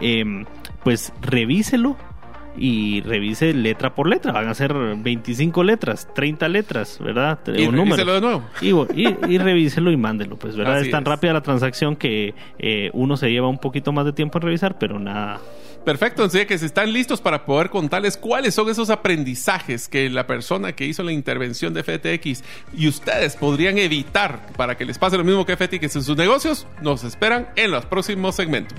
[0.00, 0.44] eh,
[0.84, 1.96] pues revíselo
[2.60, 4.32] y revise letra por letra.
[4.32, 7.40] Van a ser 25 letras, 30 letras, ¿verdad?
[7.46, 8.44] Y revíselo de nuevo.
[8.60, 10.80] Y, revíselo y mándelo, pues, ¿verdad?
[10.80, 14.38] es tan rápida la transacción que eh, uno se lleva un poquito más de tiempo
[14.38, 15.40] en revisar, pero nada.
[15.84, 20.26] Perfecto, entonces que si están listos para poder contarles cuáles son esos aprendizajes que la
[20.26, 22.44] persona que hizo la intervención de FTX
[22.76, 26.66] y ustedes podrían evitar para que les pase lo mismo que FTX en sus negocios,
[26.82, 28.78] nos esperan en los próximos segmentos.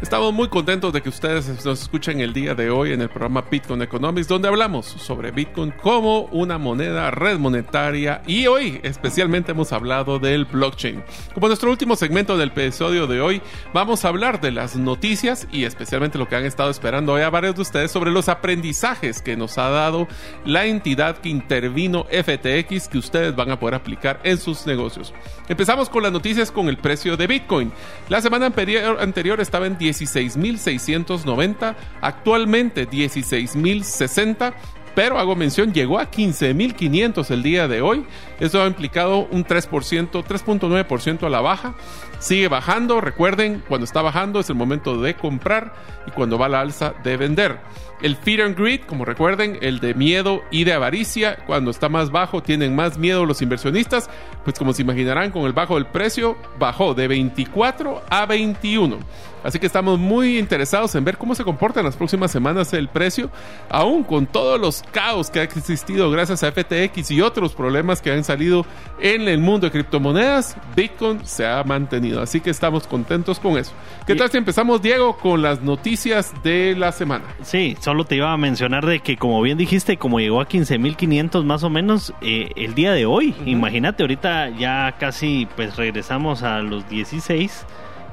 [0.00, 3.44] Estamos muy contentos de que ustedes nos escuchen el día de hoy en el programa
[3.50, 9.72] Bitcoin Economics, donde hablamos sobre Bitcoin como una moneda, red monetaria y hoy especialmente hemos
[9.72, 11.02] hablado del blockchain.
[11.34, 13.42] Como nuestro último segmento del episodio de hoy,
[13.74, 17.30] vamos a hablar de las noticias y especialmente lo que han estado esperando hoy a
[17.30, 20.06] varios de ustedes sobre los aprendizajes que nos ha dado
[20.44, 25.12] la entidad que intervino FTX que ustedes van a poder aplicar en sus negocios.
[25.48, 27.72] Empezamos con las noticias con el precio de Bitcoin.
[28.08, 34.54] La semana anterior, estaba en 16.690, actualmente 16.060
[34.98, 38.04] pero hago mención, llegó a 15.500 el día de hoy.
[38.40, 39.70] Eso ha implicado un 3%,
[40.10, 41.76] 3.9% a la baja.
[42.18, 45.72] Sigue bajando, recuerden, cuando está bajando es el momento de comprar
[46.06, 47.60] y cuando va a la alza de vender.
[48.00, 52.12] El fear and greed, como recuerden, el de miedo y de avaricia, cuando está más
[52.12, 54.08] bajo tienen más miedo los inversionistas,
[54.44, 58.98] pues como se imaginarán con el bajo del precio, bajó de 24 a 21.
[59.42, 62.88] Así que estamos muy interesados en ver cómo se comporta en las próximas semanas el
[62.88, 63.30] precio,
[63.68, 68.12] aún con todos los caos que ha existido gracias a FTX y otros problemas que
[68.12, 68.64] han salido
[69.00, 72.07] en el mundo de criptomonedas, Bitcoin se ha mantenido.
[72.16, 73.72] Así que estamos contentos con eso.
[74.06, 77.24] ¿Qué tal si empezamos, Diego, con las noticias de la semana?
[77.42, 81.44] Sí, solo te iba a mencionar de que, como bien dijiste, como llegó a 15.500
[81.44, 86.60] más o menos eh, el día de hoy, imagínate, ahorita ya casi pues regresamos a
[86.60, 87.66] los 16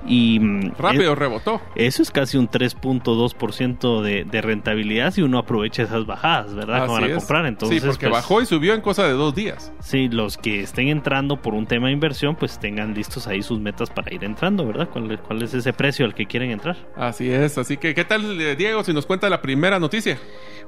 [0.07, 1.61] y rápido rebotó.
[1.75, 6.83] Eso es casi un 3.2% de, de rentabilidad si uno aprovecha esas bajadas, ¿verdad?
[6.83, 7.45] Así a comprar.
[7.45, 9.71] Entonces, sí, porque pues, bajó y subió en cosa de dos días.
[9.79, 13.59] Sí, los que estén entrando por un tema de inversión, pues tengan listos ahí sus
[13.59, 14.89] metas para ir entrando, ¿verdad?
[14.89, 16.77] ¿Cuál, cuál es ese precio al que quieren entrar?
[16.95, 20.17] Así es, así que ¿qué tal, eh, Diego, si nos cuenta la primera noticia?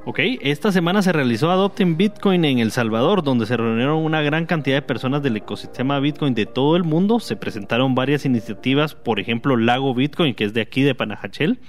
[0.05, 4.45] Ok, esta semana se realizó Adopten Bitcoin en El Salvador, donde se reunieron una gran
[4.45, 7.19] cantidad de personas del ecosistema Bitcoin de todo el mundo.
[7.19, 9.26] Se presentaron varias iniciativas, por ejemplo,
[9.57, 11.59] Lago Bitcoin, que es de aquí de Panajachel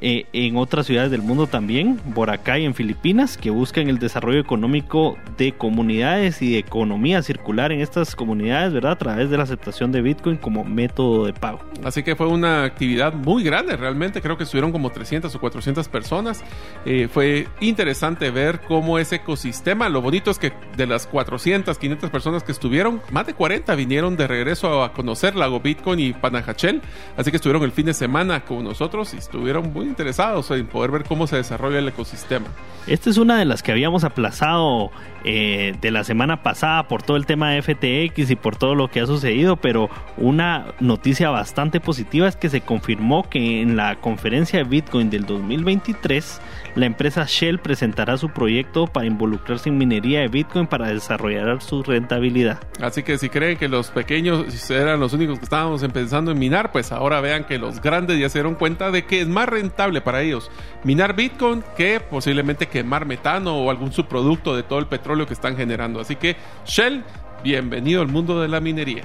[0.00, 5.16] eh, en otras ciudades del mundo también, Boracay en Filipinas, que buscan el desarrollo económico
[5.36, 8.92] de comunidades y de economía circular en estas comunidades, ¿verdad?
[8.92, 11.60] A través de la aceptación de Bitcoin como método de pago.
[11.84, 15.88] Así que fue una actividad muy grande, realmente creo que estuvieron como 300 o 400
[15.88, 16.44] personas.
[16.84, 22.10] Eh, fue interesante ver cómo ese ecosistema, lo bonito es que de las 400, 500
[22.10, 26.82] personas que estuvieron, más de 40 vinieron de regreso a conocer Lago Bitcoin y Panajachel,
[27.16, 30.90] así que estuvieron el fin de semana con nosotros y estuvieron muy interesados en poder
[30.90, 32.46] ver cómo se desarrolla el ecosistema.
[32.86, 34.90] Esta es una de las que habíamos aplazado
[35.24, 38.88] eh, de la semana pasada por todo el tema de FTX y por todo lo
[38.88, 43.96] que ha sucedido, pero una noticia bastante positiva es que se confirmó que en la
[43.96, 46.40] conferencia de Bitcoin del 2023
[46.78, 51.82] la empresa Shell presentará su proyecto para involucrarse en minería de Bitcoin para desarrollar su
[51.82, 52.60] rentabilidad.
[52.80, 56.70] Así que si creen que los pequeños eran los únicos que estábamos empezando en minar,
[56.70, 60.00] pues ahora vean que los grandes ya se dieron cuenta de que es más rentable
[60.00, 60.50] para ellos
[60.84, 65.56] minar Bitcoin que posiblemente quemar metano o algún subproducto de todo el petróleo que están
[65.56, 66.00] generando.
[66.00, 67.02] Así que Shell,
[67.42, 69.02] bienvenido al mundo de la minería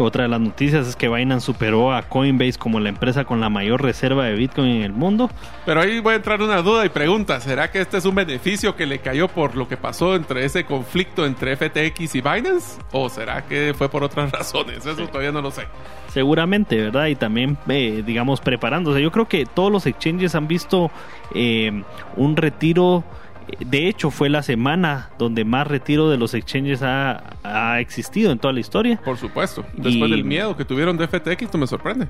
[0.00, 3.48] otra de las noticias es que Binance superó a Coinbase como la empresa con la
[3.48, 5.30] mayor reserva de Bitcoin en el mundo.
[5.64, 8.74] Pero ahí voy a entrar una duda y pregunta, ¿será que este es un beneficio
[8.74, 12.80] que le cayó por lo que pasó entre ese conflicto entre FTX y Binance?
[12.92, 14.84] ¿O será que fue por otras razones?
[14.84, 15.62] Eso todavía no lo sé.
[16.08, 17.06] Seguramente, ¿verdad?
[17.06, 19.02] Y también, eh, digamos, preparándose.
[19.02, 20.90] Yo creo que todos los exchanges han visto
[21.34, 21.82] eh,
[22.16, 23.04] un retiro
[23.60, 27.34] de hecho, fue la semana donde más retiro de los exchanges ha,
[27.78, 29.00] existido en toda la historia.
[29.04, 29.64] Por supuesto.
[29.76, 32.08] Después del miedo que tuvieron de FTX, no me sorprende.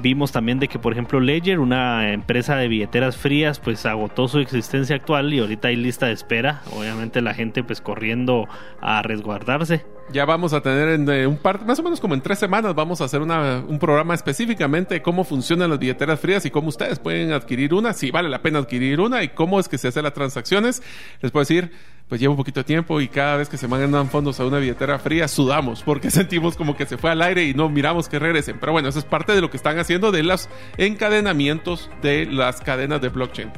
[0.00, 4.38] Vimos también de que, por ejemplo, Ledger, una empresa de billeteras frías, pues agotó su
[4.38, 6.62] existencia actual y ahorita hay lista de espera.
[6.72, 8.46] Obviamente la gente pues corriendo
[8.80, 9.84] a resguardarse.
[10.12, 12.74] Ya vamos a tener en eh, un par, más o menos como en tres semanas,
[12.74, 16.98] vamos a hacer un programa específicamente de cómo funcionan las billeteras frías y cómo ustedes
[16.98, 20.04] pueden adquirir una, si vale la pena adquirir una y cómo es que se hacen
[20.04, 20.82] las transacciones.
[21.20, 21.72] Les puedo decir,
[22.08, 24.58] pues lleva un poquito de tiempo y cada vez que se mandan fondos a una
[24.58, 28.18] billetera fría sudamos porque sentimos como que se fue al aire y no miramos que
[28.18, 28.58] regresen.
[28.60, 32.60] Pero bueno, eso es parte de lo que están haciendo de los encadenamientos de las
[32.60, 33.50] cadenas de blockchain.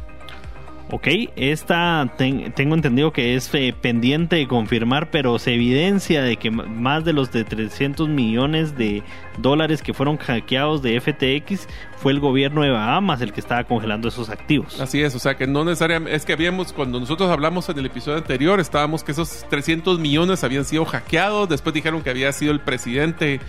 [0.89, 6.53] Ok, esta tengo entendido que es eh, pendiente de confirmar, pero se evidencia de que
[6.53, 9.03] más de los de 300 millones de
[9.39, 14.09] dólares que fueron hackeados de FTX fue el gobierno de Bahamas el que estaba congelando
[14.09, 14.81] esos activos.
[14.81, 17.87] Así es, o sea que no necesariamente, es que habíamos, cuando nosotros hablamos en el
[17.87, 22.53] episodio anterior, estábamos que esos 300 millones habían sido hackeados, después dijeron que había sido
[22.53, 23.41] el presidente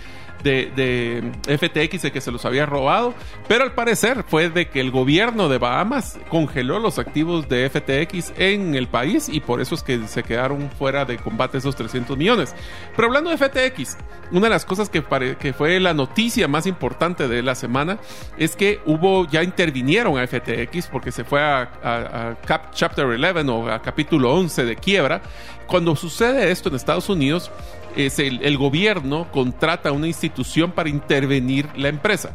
[0.42, 3.14] de, FTX de que se los había robado,
[3.46, 8.32] pero al parecer fue de que el gobierno de Bahamas congeló los activos de FTX
[8.38, 12.16] en el país y por eso es que se quedaron fuera de combate esos 300
[12.16, 12.54] millones.
[12.94, 13.96] Pero hablando de FTX,
[14.30, 15.02] una de las cosas que
[15.52, 17.98] fue la noticia más importante de la semana
[18.36, 23.70] es que hubo, ya intervinieron a FTX porque se fue a, Cap Chapter 11 o
[23.70, 25.22] a capítulo 11 de quiebra.
[25.66, 27.50] Cuando sucede esto en Estados Unidos,
[27.96, 32.34] es el, el gobierno contrata a una institución para intervenir la empresa.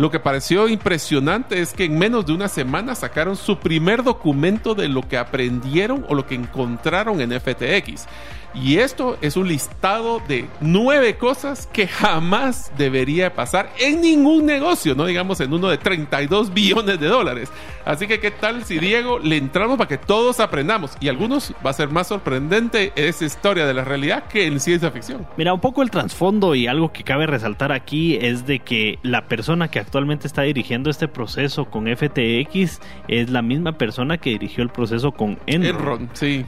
[0.00, 4.74] Lo que pareció impresionante es que en menos de una semana sacaron su primer documento
[4.74, 8.06] de lo que aprendieron o lo que encontraron en FTX.
[8.54, 14.94] Y esto es un listado de nueve cosas que jamás debería pasar en ningún negocio,
[14.94, 17.50] no digamos en uno de 32 billones de dólares.
[17.84, 20.96] Así que, ¿qué tal si Diego le entramos para que todos aprendamos?
[21.00, 24.90] Y algunos va a ser más sorprendente esa historia de la realidad que en ciencia
[24.90, 25.26] ficción.
[25.36, 29.28] Mira, un poco el trasfondo y algo que cabe resaltar aquí es de que la
[29.28, 34.62] persona que actualmente está dirigiendo este proceso con FTX es la misma persona que dirigió
[34.62, 35.76] el proceso con Enron.
[35.76, 36.44] Enron sí.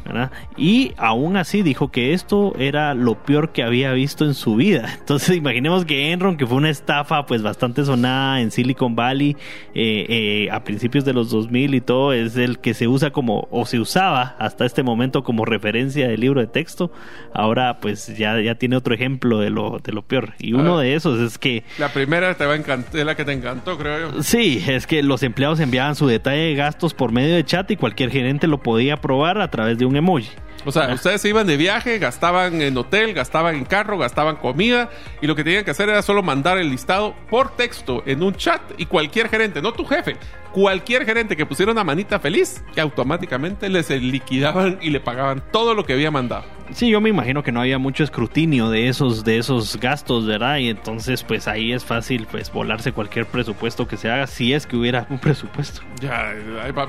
[0.57, 4.95] Y aún así dijo que esto era lo peor que había visto en su vida.
[4.99, 9.37] Entonces imaginemos que Enron, que fue una estafa pues bastante sonada en Silicon Valley
[9.75, 13.47] eh, eh, a principios de los 2000 y todo, es el que se usa como,
[13.51, 16.91] o se usaba hasta este momento como referencia del libro de texto.
[17.33, 20.33] Ahora pues ya, ya tiene otro ejemplo de lo, de lo peor.
[20.39, 21.63] Y uno de esos es que...
[21.79, 24.23] La primera te va a encantar, es la que te encantó, creo yo.
[24.23, 27.77] Sí, es que los empleados enviaban su detalle de gastos por medio de chat y
[27.77, 30.31] cualquier gerente lo podía probar a través de un emoji.
[30.65, 34.91] O sea, ustedes se iban de viaje, gastaban en hotel, gastaban en carro, gastaban comida
[35.21, 38.35] y lo que tenían que hacer era solo mandar el listado por texto en un
[38.35, 40.17] chat y cualquier gerente, no tu jefe,
[40.53, 45.75] cualquier gerente que pusiera una manita feliz, que automáticamente les liquidaban y le pagaban todo
[45.75, 46.45] lo que había mandado.
[46.75, 50.59] Sí, yo me imagino que no había mucho escrutinio de esos, de esos gastos, ¿verdad?
[50.59, 54.67] Y entonces, pues ahí es fácil, pues, volarse cualquier presupuesto que se haga, si es
[54.67, 55.83] que hubiera un presupuesto.
[56.01, 56.33] Ya,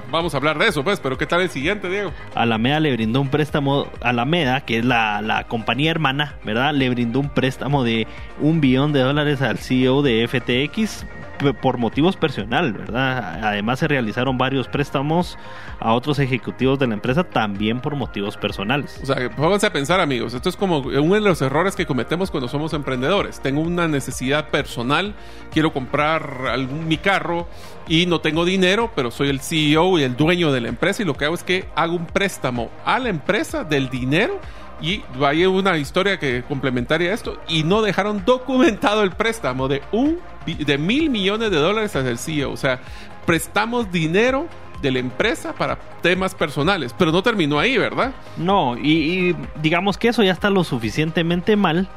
[0.10, 2.12] vamos a hablar de eso, pues, pero ¿qué tal el siguiente, Diego?
[2.36, 6.74] Alameda le brindó un préstamo, Alameda, que es la, la compañía hermana, ¿verdad?
[6.74, 8.08] Le brindó un préstamo de
[8.40, 11.06] un billón de dólares al CEO de FTX
[11.52, 13.44] por motivos personal, ¿verdad?
[13.44, 15.38] Además se realizaron varios préstamos
[15.80, 19.00] a otros ejecutivos de la empresa también por motivos personales.
[19.04, 22.32] O sea, pónganse a pensar amigos, esto es como uno de los errores que cometemos
[22.32, 23.42] cuando somos emprendedores.
[23.42, 25.16] Tengo una necesidad personal,
[25.52, 27.48] quiero comprar algún, mi carro
[27.88, 31.06] y no tengo dinero, pero soy el CEO y el dueño de la empresa y
[31.06, 34.40] lo que hago es que hago un préstamo a la empresa del dinero
[34.84, 39.82] y hay una historia que complementaria a esto y no dejaron documentado el préstamo de
[39.94, 42.52] un de mil millones de dólares hacia el CEO.
[42.52, 42.82] O sea,
[43.26, 44.46] prestamos dinero
[44.82, 48.12] de la empresa para temas personales, pero no terminó ahí, ¿verdad?
[48.36, 51.88] No, y digamos que eso ya está lo suficientemente mal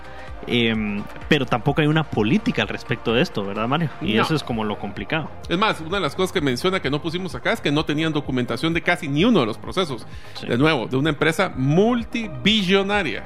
[0.46, 3.90] Em, pero tampoco hay una política al respecto de esto, ¿verdad, Mario?
[4.00, 5.30] Y eso es como lo complicado.
[5.48, 7.84] Es más, una de las cosas que menciona que no pusimos acá es que no
[7.84, 10.06] tenían documentación de casi ni uno de los procesos.
[10.46, 13.24] De nuevo, de una empresa multibillonaria.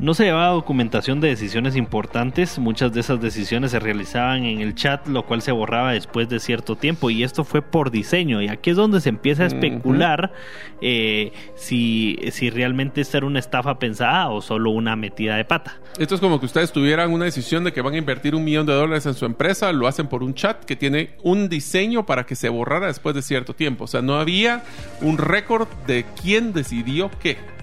[0.00, 4.76] No se llevaba documentación de decisiones importantes, muchas de esas decisiones se realizaban en el
[4.76, 8.46] chat, lo cual se borraba después de cierto tiempo y esto fue por diseño y
[8.46, 10.32] aquí es donde se empieza a especular
[10.80, 15.80] eh, si, si realmente esta era una estafa pensada o solo una metida de pata.
[15.98, 18.66] Esto es como que ustedes tuvieran una decisión de que van a invertir un millón
[18.66, 22.24] de dólares en su empresa, lo hacen por un chat que tiene un diseño para
[22.24, 24.62] que se borrara después de cierto tiempo, o sea, no había
[25.00, 27.57] un récord de quién decidió qué.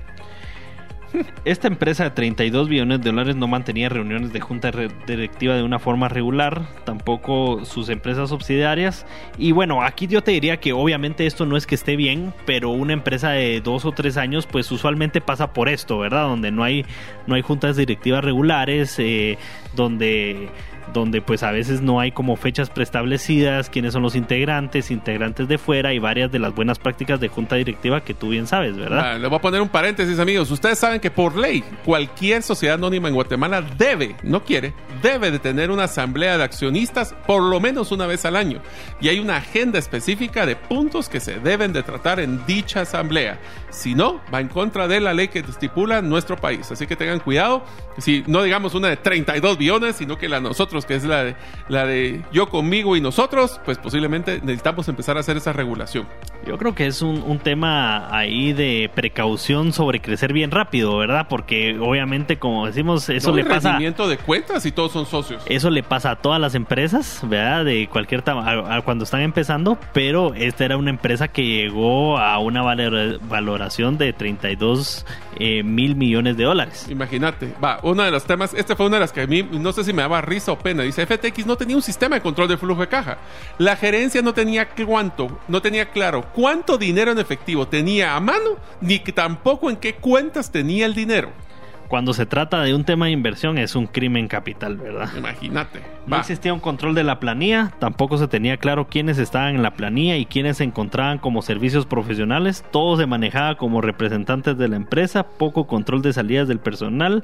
[1.45, 4.71] Esta empresa de 32 billones de dólares no mantenía reuniones de junta
[5.07, 9.05] directiva de una forma regular, tampoco sus empresas subsidiarias.
[9.37, 12.69] Y bueno, aquí yo te diría que obviamente esto no es que esté bien, pero
[12.69, 16.23] una empresa de dos o tres años, pues usualmente pasa por esto, ¿verdad?
[16.23, 16.85] Donde no hay,
[17.27, 19.37] no hay juntas directivas regulares, eh,
[19.75, 20.49] donde
[20.93, 25.57] donde pues a veces no hay como fechas preestablecidas, quiénes son los integrantes, integrantes de
[25.57, 29.13] fuera y varias de las buenas prácticas de junta directiva que tú bien sabes, ¿verdad?
[29.13, 32.75] Ah, le voy a poner un paréntesis amigos, ustedes saben que por ley cualquier sociedad
[32.75, 37.59] anónima en Guatemala debe, no quiere, debe de tener una asamblea de accionistas por lo
[37.59, 38.61] menos una vez al año
[39.01, 43.39] y hay una agenda específica de puntos que se deben de tratar en dicha asamblea.
[43.75, 47.19] Si no, va en contra de la ley que estipula nuestro país, así que tengan
[47.19, 47.61] cuidado,
[47.97, 51.35] si no digamos una de 32 billones, sino que la nosotros que es la de,
[51.67, 56.07] la de yo conmigo y nosotros, pues posiblemente necesitamos empezar a hacer esa regulación.
[56.47, 61.27] Yo creo que es un, un tema ahí de precaución sobre crecer bien rápido, ¿verdad?
[61.27, 63.71] Porque obviamente, como decimos, eso le pasa.
[63.71, 65.43] rendimiento de cuentas y todos son socios.
[65.47, 67.65] Eso le pasa a todas las empresas, ¿verdad?
[67.65, 72.61] De cualquier tamaño, cuando están empezando, pero esta era una empresa que llegó a una
[72.61, 73.64] valoración
[73.97, 75.05] de 32
[75.39, 76.87] eh, mil millones de dólares.
[76.89, 79.71] Imagínate, va, uno de los temas, este fue una de las que a mí, no
[79.71, 82.47] sé si me daba risa o pena, dice FTX no tenía un sistema de control
[82.47, 83.17] de flujo de caja.
[83.57, 88.57] La gerencia no tenía cuánto, no tenía claro cuánto dinero en efectivo tenía a mano,
[88.81, 91.31] ni tampoco en qué cuentas tenía el dinero.
[91.87, 95.09] Cuando se trata de un tema de inversión es un crimen capital, ¿verdad?
[95.17, 95.81] Imagínate.
[96.07, 99.71] No existía un control de la planilla, tampoco se tenía claro quiénes estaban en la
[99.71, 104.75] planilla y quiénes se encontraban como servicios profesionales, todo se manejaba como representantes de la
[104.75, 107.23] empresa, poco control de salidas del personal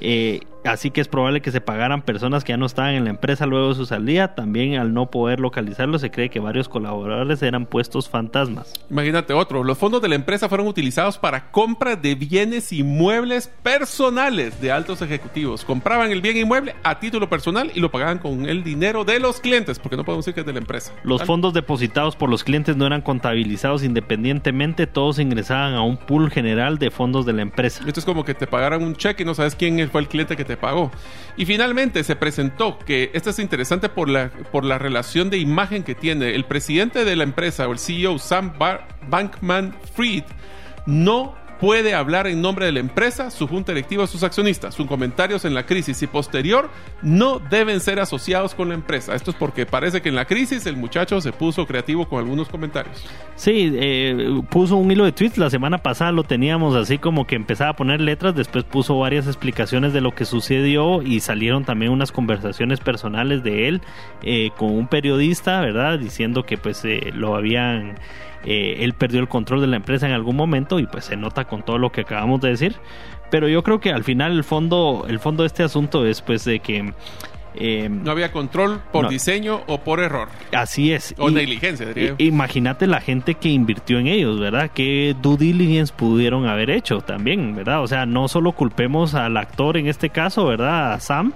[0.00, 3.10] eh, así que es probable que se pagaran personas que ya no estaban en la
[3.10, 4.34] empresa luego de su salida.
[4.34, 8.74] También al no poder localizarlo se cree que varios colaboradores eran puestos fantasmas.
[8.90, 14.60] Imagínate otro, los fondos de la empresa fueron utilizados para compra de bienes inmuebles personales
[14.60, 15.64] de altos ejecutivos.
[15.64, 19.40] Compraban el bien inmueble a título personal y lo pagaban con el dinero de los
[19.40, 20.92] clientes, porque no podemos decir que es de la empresa.
[21.02, 26.30] Los fondos depositados por los clientes no eran contabilizados independientemente, todos ingresaban a un pool
[26.30, 27.82] general de fondos de la empresa.
[27.86, 30.36] Esto es como que te pagaran un cheque y no sabes quién fue el cliente
[30.36, 30.90] que te pagó.
[31.36, 35.82] Y finalmente se presentó que esto es interesante por la, por la relación de imagen
[35.82, 38.54] que tiene el presidente de la empresa o el CEO Sam
[39.08, 40.24] Bankman Fried
[40.86, 44.74] no puede hablar en nombre de la empresa, su junta directiva, sus accionistas.
[44.74, 46.70] Sus comentarios en la crisis y posterior
[47.02, 49.14] no deben ser asociados con la empresa.
[49.14, 52.48] Esto es porque parece que en la crisis el muchacho se puso creativo con algunos
[52.48, 53.04] comentarios.
[53.36, 55.38] Sí, eh, puso un hilo de tweets.
[55.38, 58.34] La semana pasada lo teníamos así como que empezaba a poner letras.
[58.34, 63.68] Después puso varias explicaciones de lo que sucedió y salieron también unas conversaciones personales de
[63.68, 63.82] él
[64.22, 65.98] eh, con un periodista, ¿verdad?
[65.98, 67.96] Diciendo que pues eh, lo habían
[68.44, 71.44] eh, él perdió el control de la empresa en algún momento y pues se nota
[71.44, 72.76] con todo lo que acabamos de decir.
[73.30, 76.44] Pero yo creo que al final el fondo, el fondo de este asunto es pues
[76.44, 76.92] de que
[77.54, 80.28] eh, no había control por diseño o por error.
[80.52, 81.14] Así es.
[81.18, 84.70] O negligencia, diría Imagínate la gente que invirtió en ellos, ¿verdad?
[84.72, 87.82] ¿Qué due diligence pudieron haber hecho también, ¿verdad?
[87.82, 90.92] O sea, no solo culpemos al actor en este caso, ¿verdad?
[90.92, 91.32] A Sam,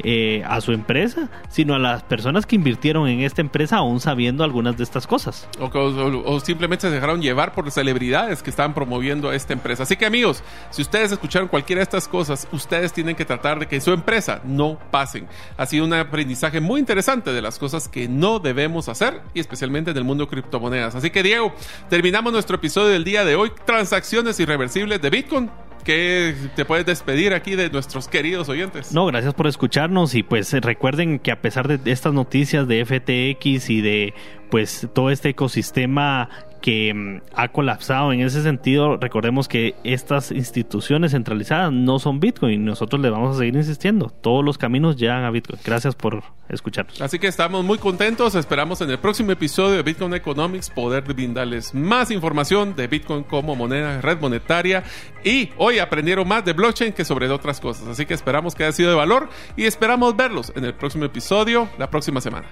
[0.00, 4.44] eh, a su empresa, sino a las personas que invirtieron en esta empresa aún sabiendo
[4.44, 5.48] algunas de estas cosas.
[5.58, 9.84] O, simplemente se dejaron llevar por celebridades que estaban promoviendo esta empresa.
[9.84, 13.66] Así que amigos, si ustedes escucharon cualquiera de estas cosas, ustedes tienen que tratar de
[13.66, 15.26] que su empresa no pasen.
[15.56, 19.90] Ha sido un aprendizaje muy interesante de las cosas que no debemos hacer y especialmente
[19.90, 20.94] en el mundo de criptomonedas.
[20.94, 21.54] Así que Diego,
[21.88, 25.50] terminamos nuestro episodio del día de hoy, transacciones irreversibles de Bitcoin
[25.86, 28.92] que te puedes despedir aquí de nuestros queridos oyentes.
[28.92, 33.70] No, gracias por escucharnos y pues recuerden que a pesar de estas noticias de FTX
[33.70, 34.14] y de
[34.50, 36.28] pues todo este ecosistema
[36.66, 42.64] que mm, ha colapsado en ese sentido, recordemos que estas instituciones centralizadas no son Bitcoin.
[42.64, 44.10] Nosotros le vamos a seguir insistiendo.
[44.20, 45.60] Todos los caminos llegan a Bitcoin.
[45.64, 47.00] Gracias por escucharnos.
[47.00, 48.34] Así que estamos muy contentos.
[48.34, 53.54] Esperamos en el próximo episodio de Bitcoin Economics poder brindarles más información de Bitcoin como
[53.54, 54.82] moneda, red monetaria.
[55.22, 57.86] Y hoy aprendieron más de blockchain que sobre otras cosas.
[57.86, 61.68] Así que esperamos que haya sido de valor y esperamos verlos en el próximo episodio
[61.78, 62.48] la próxima semana.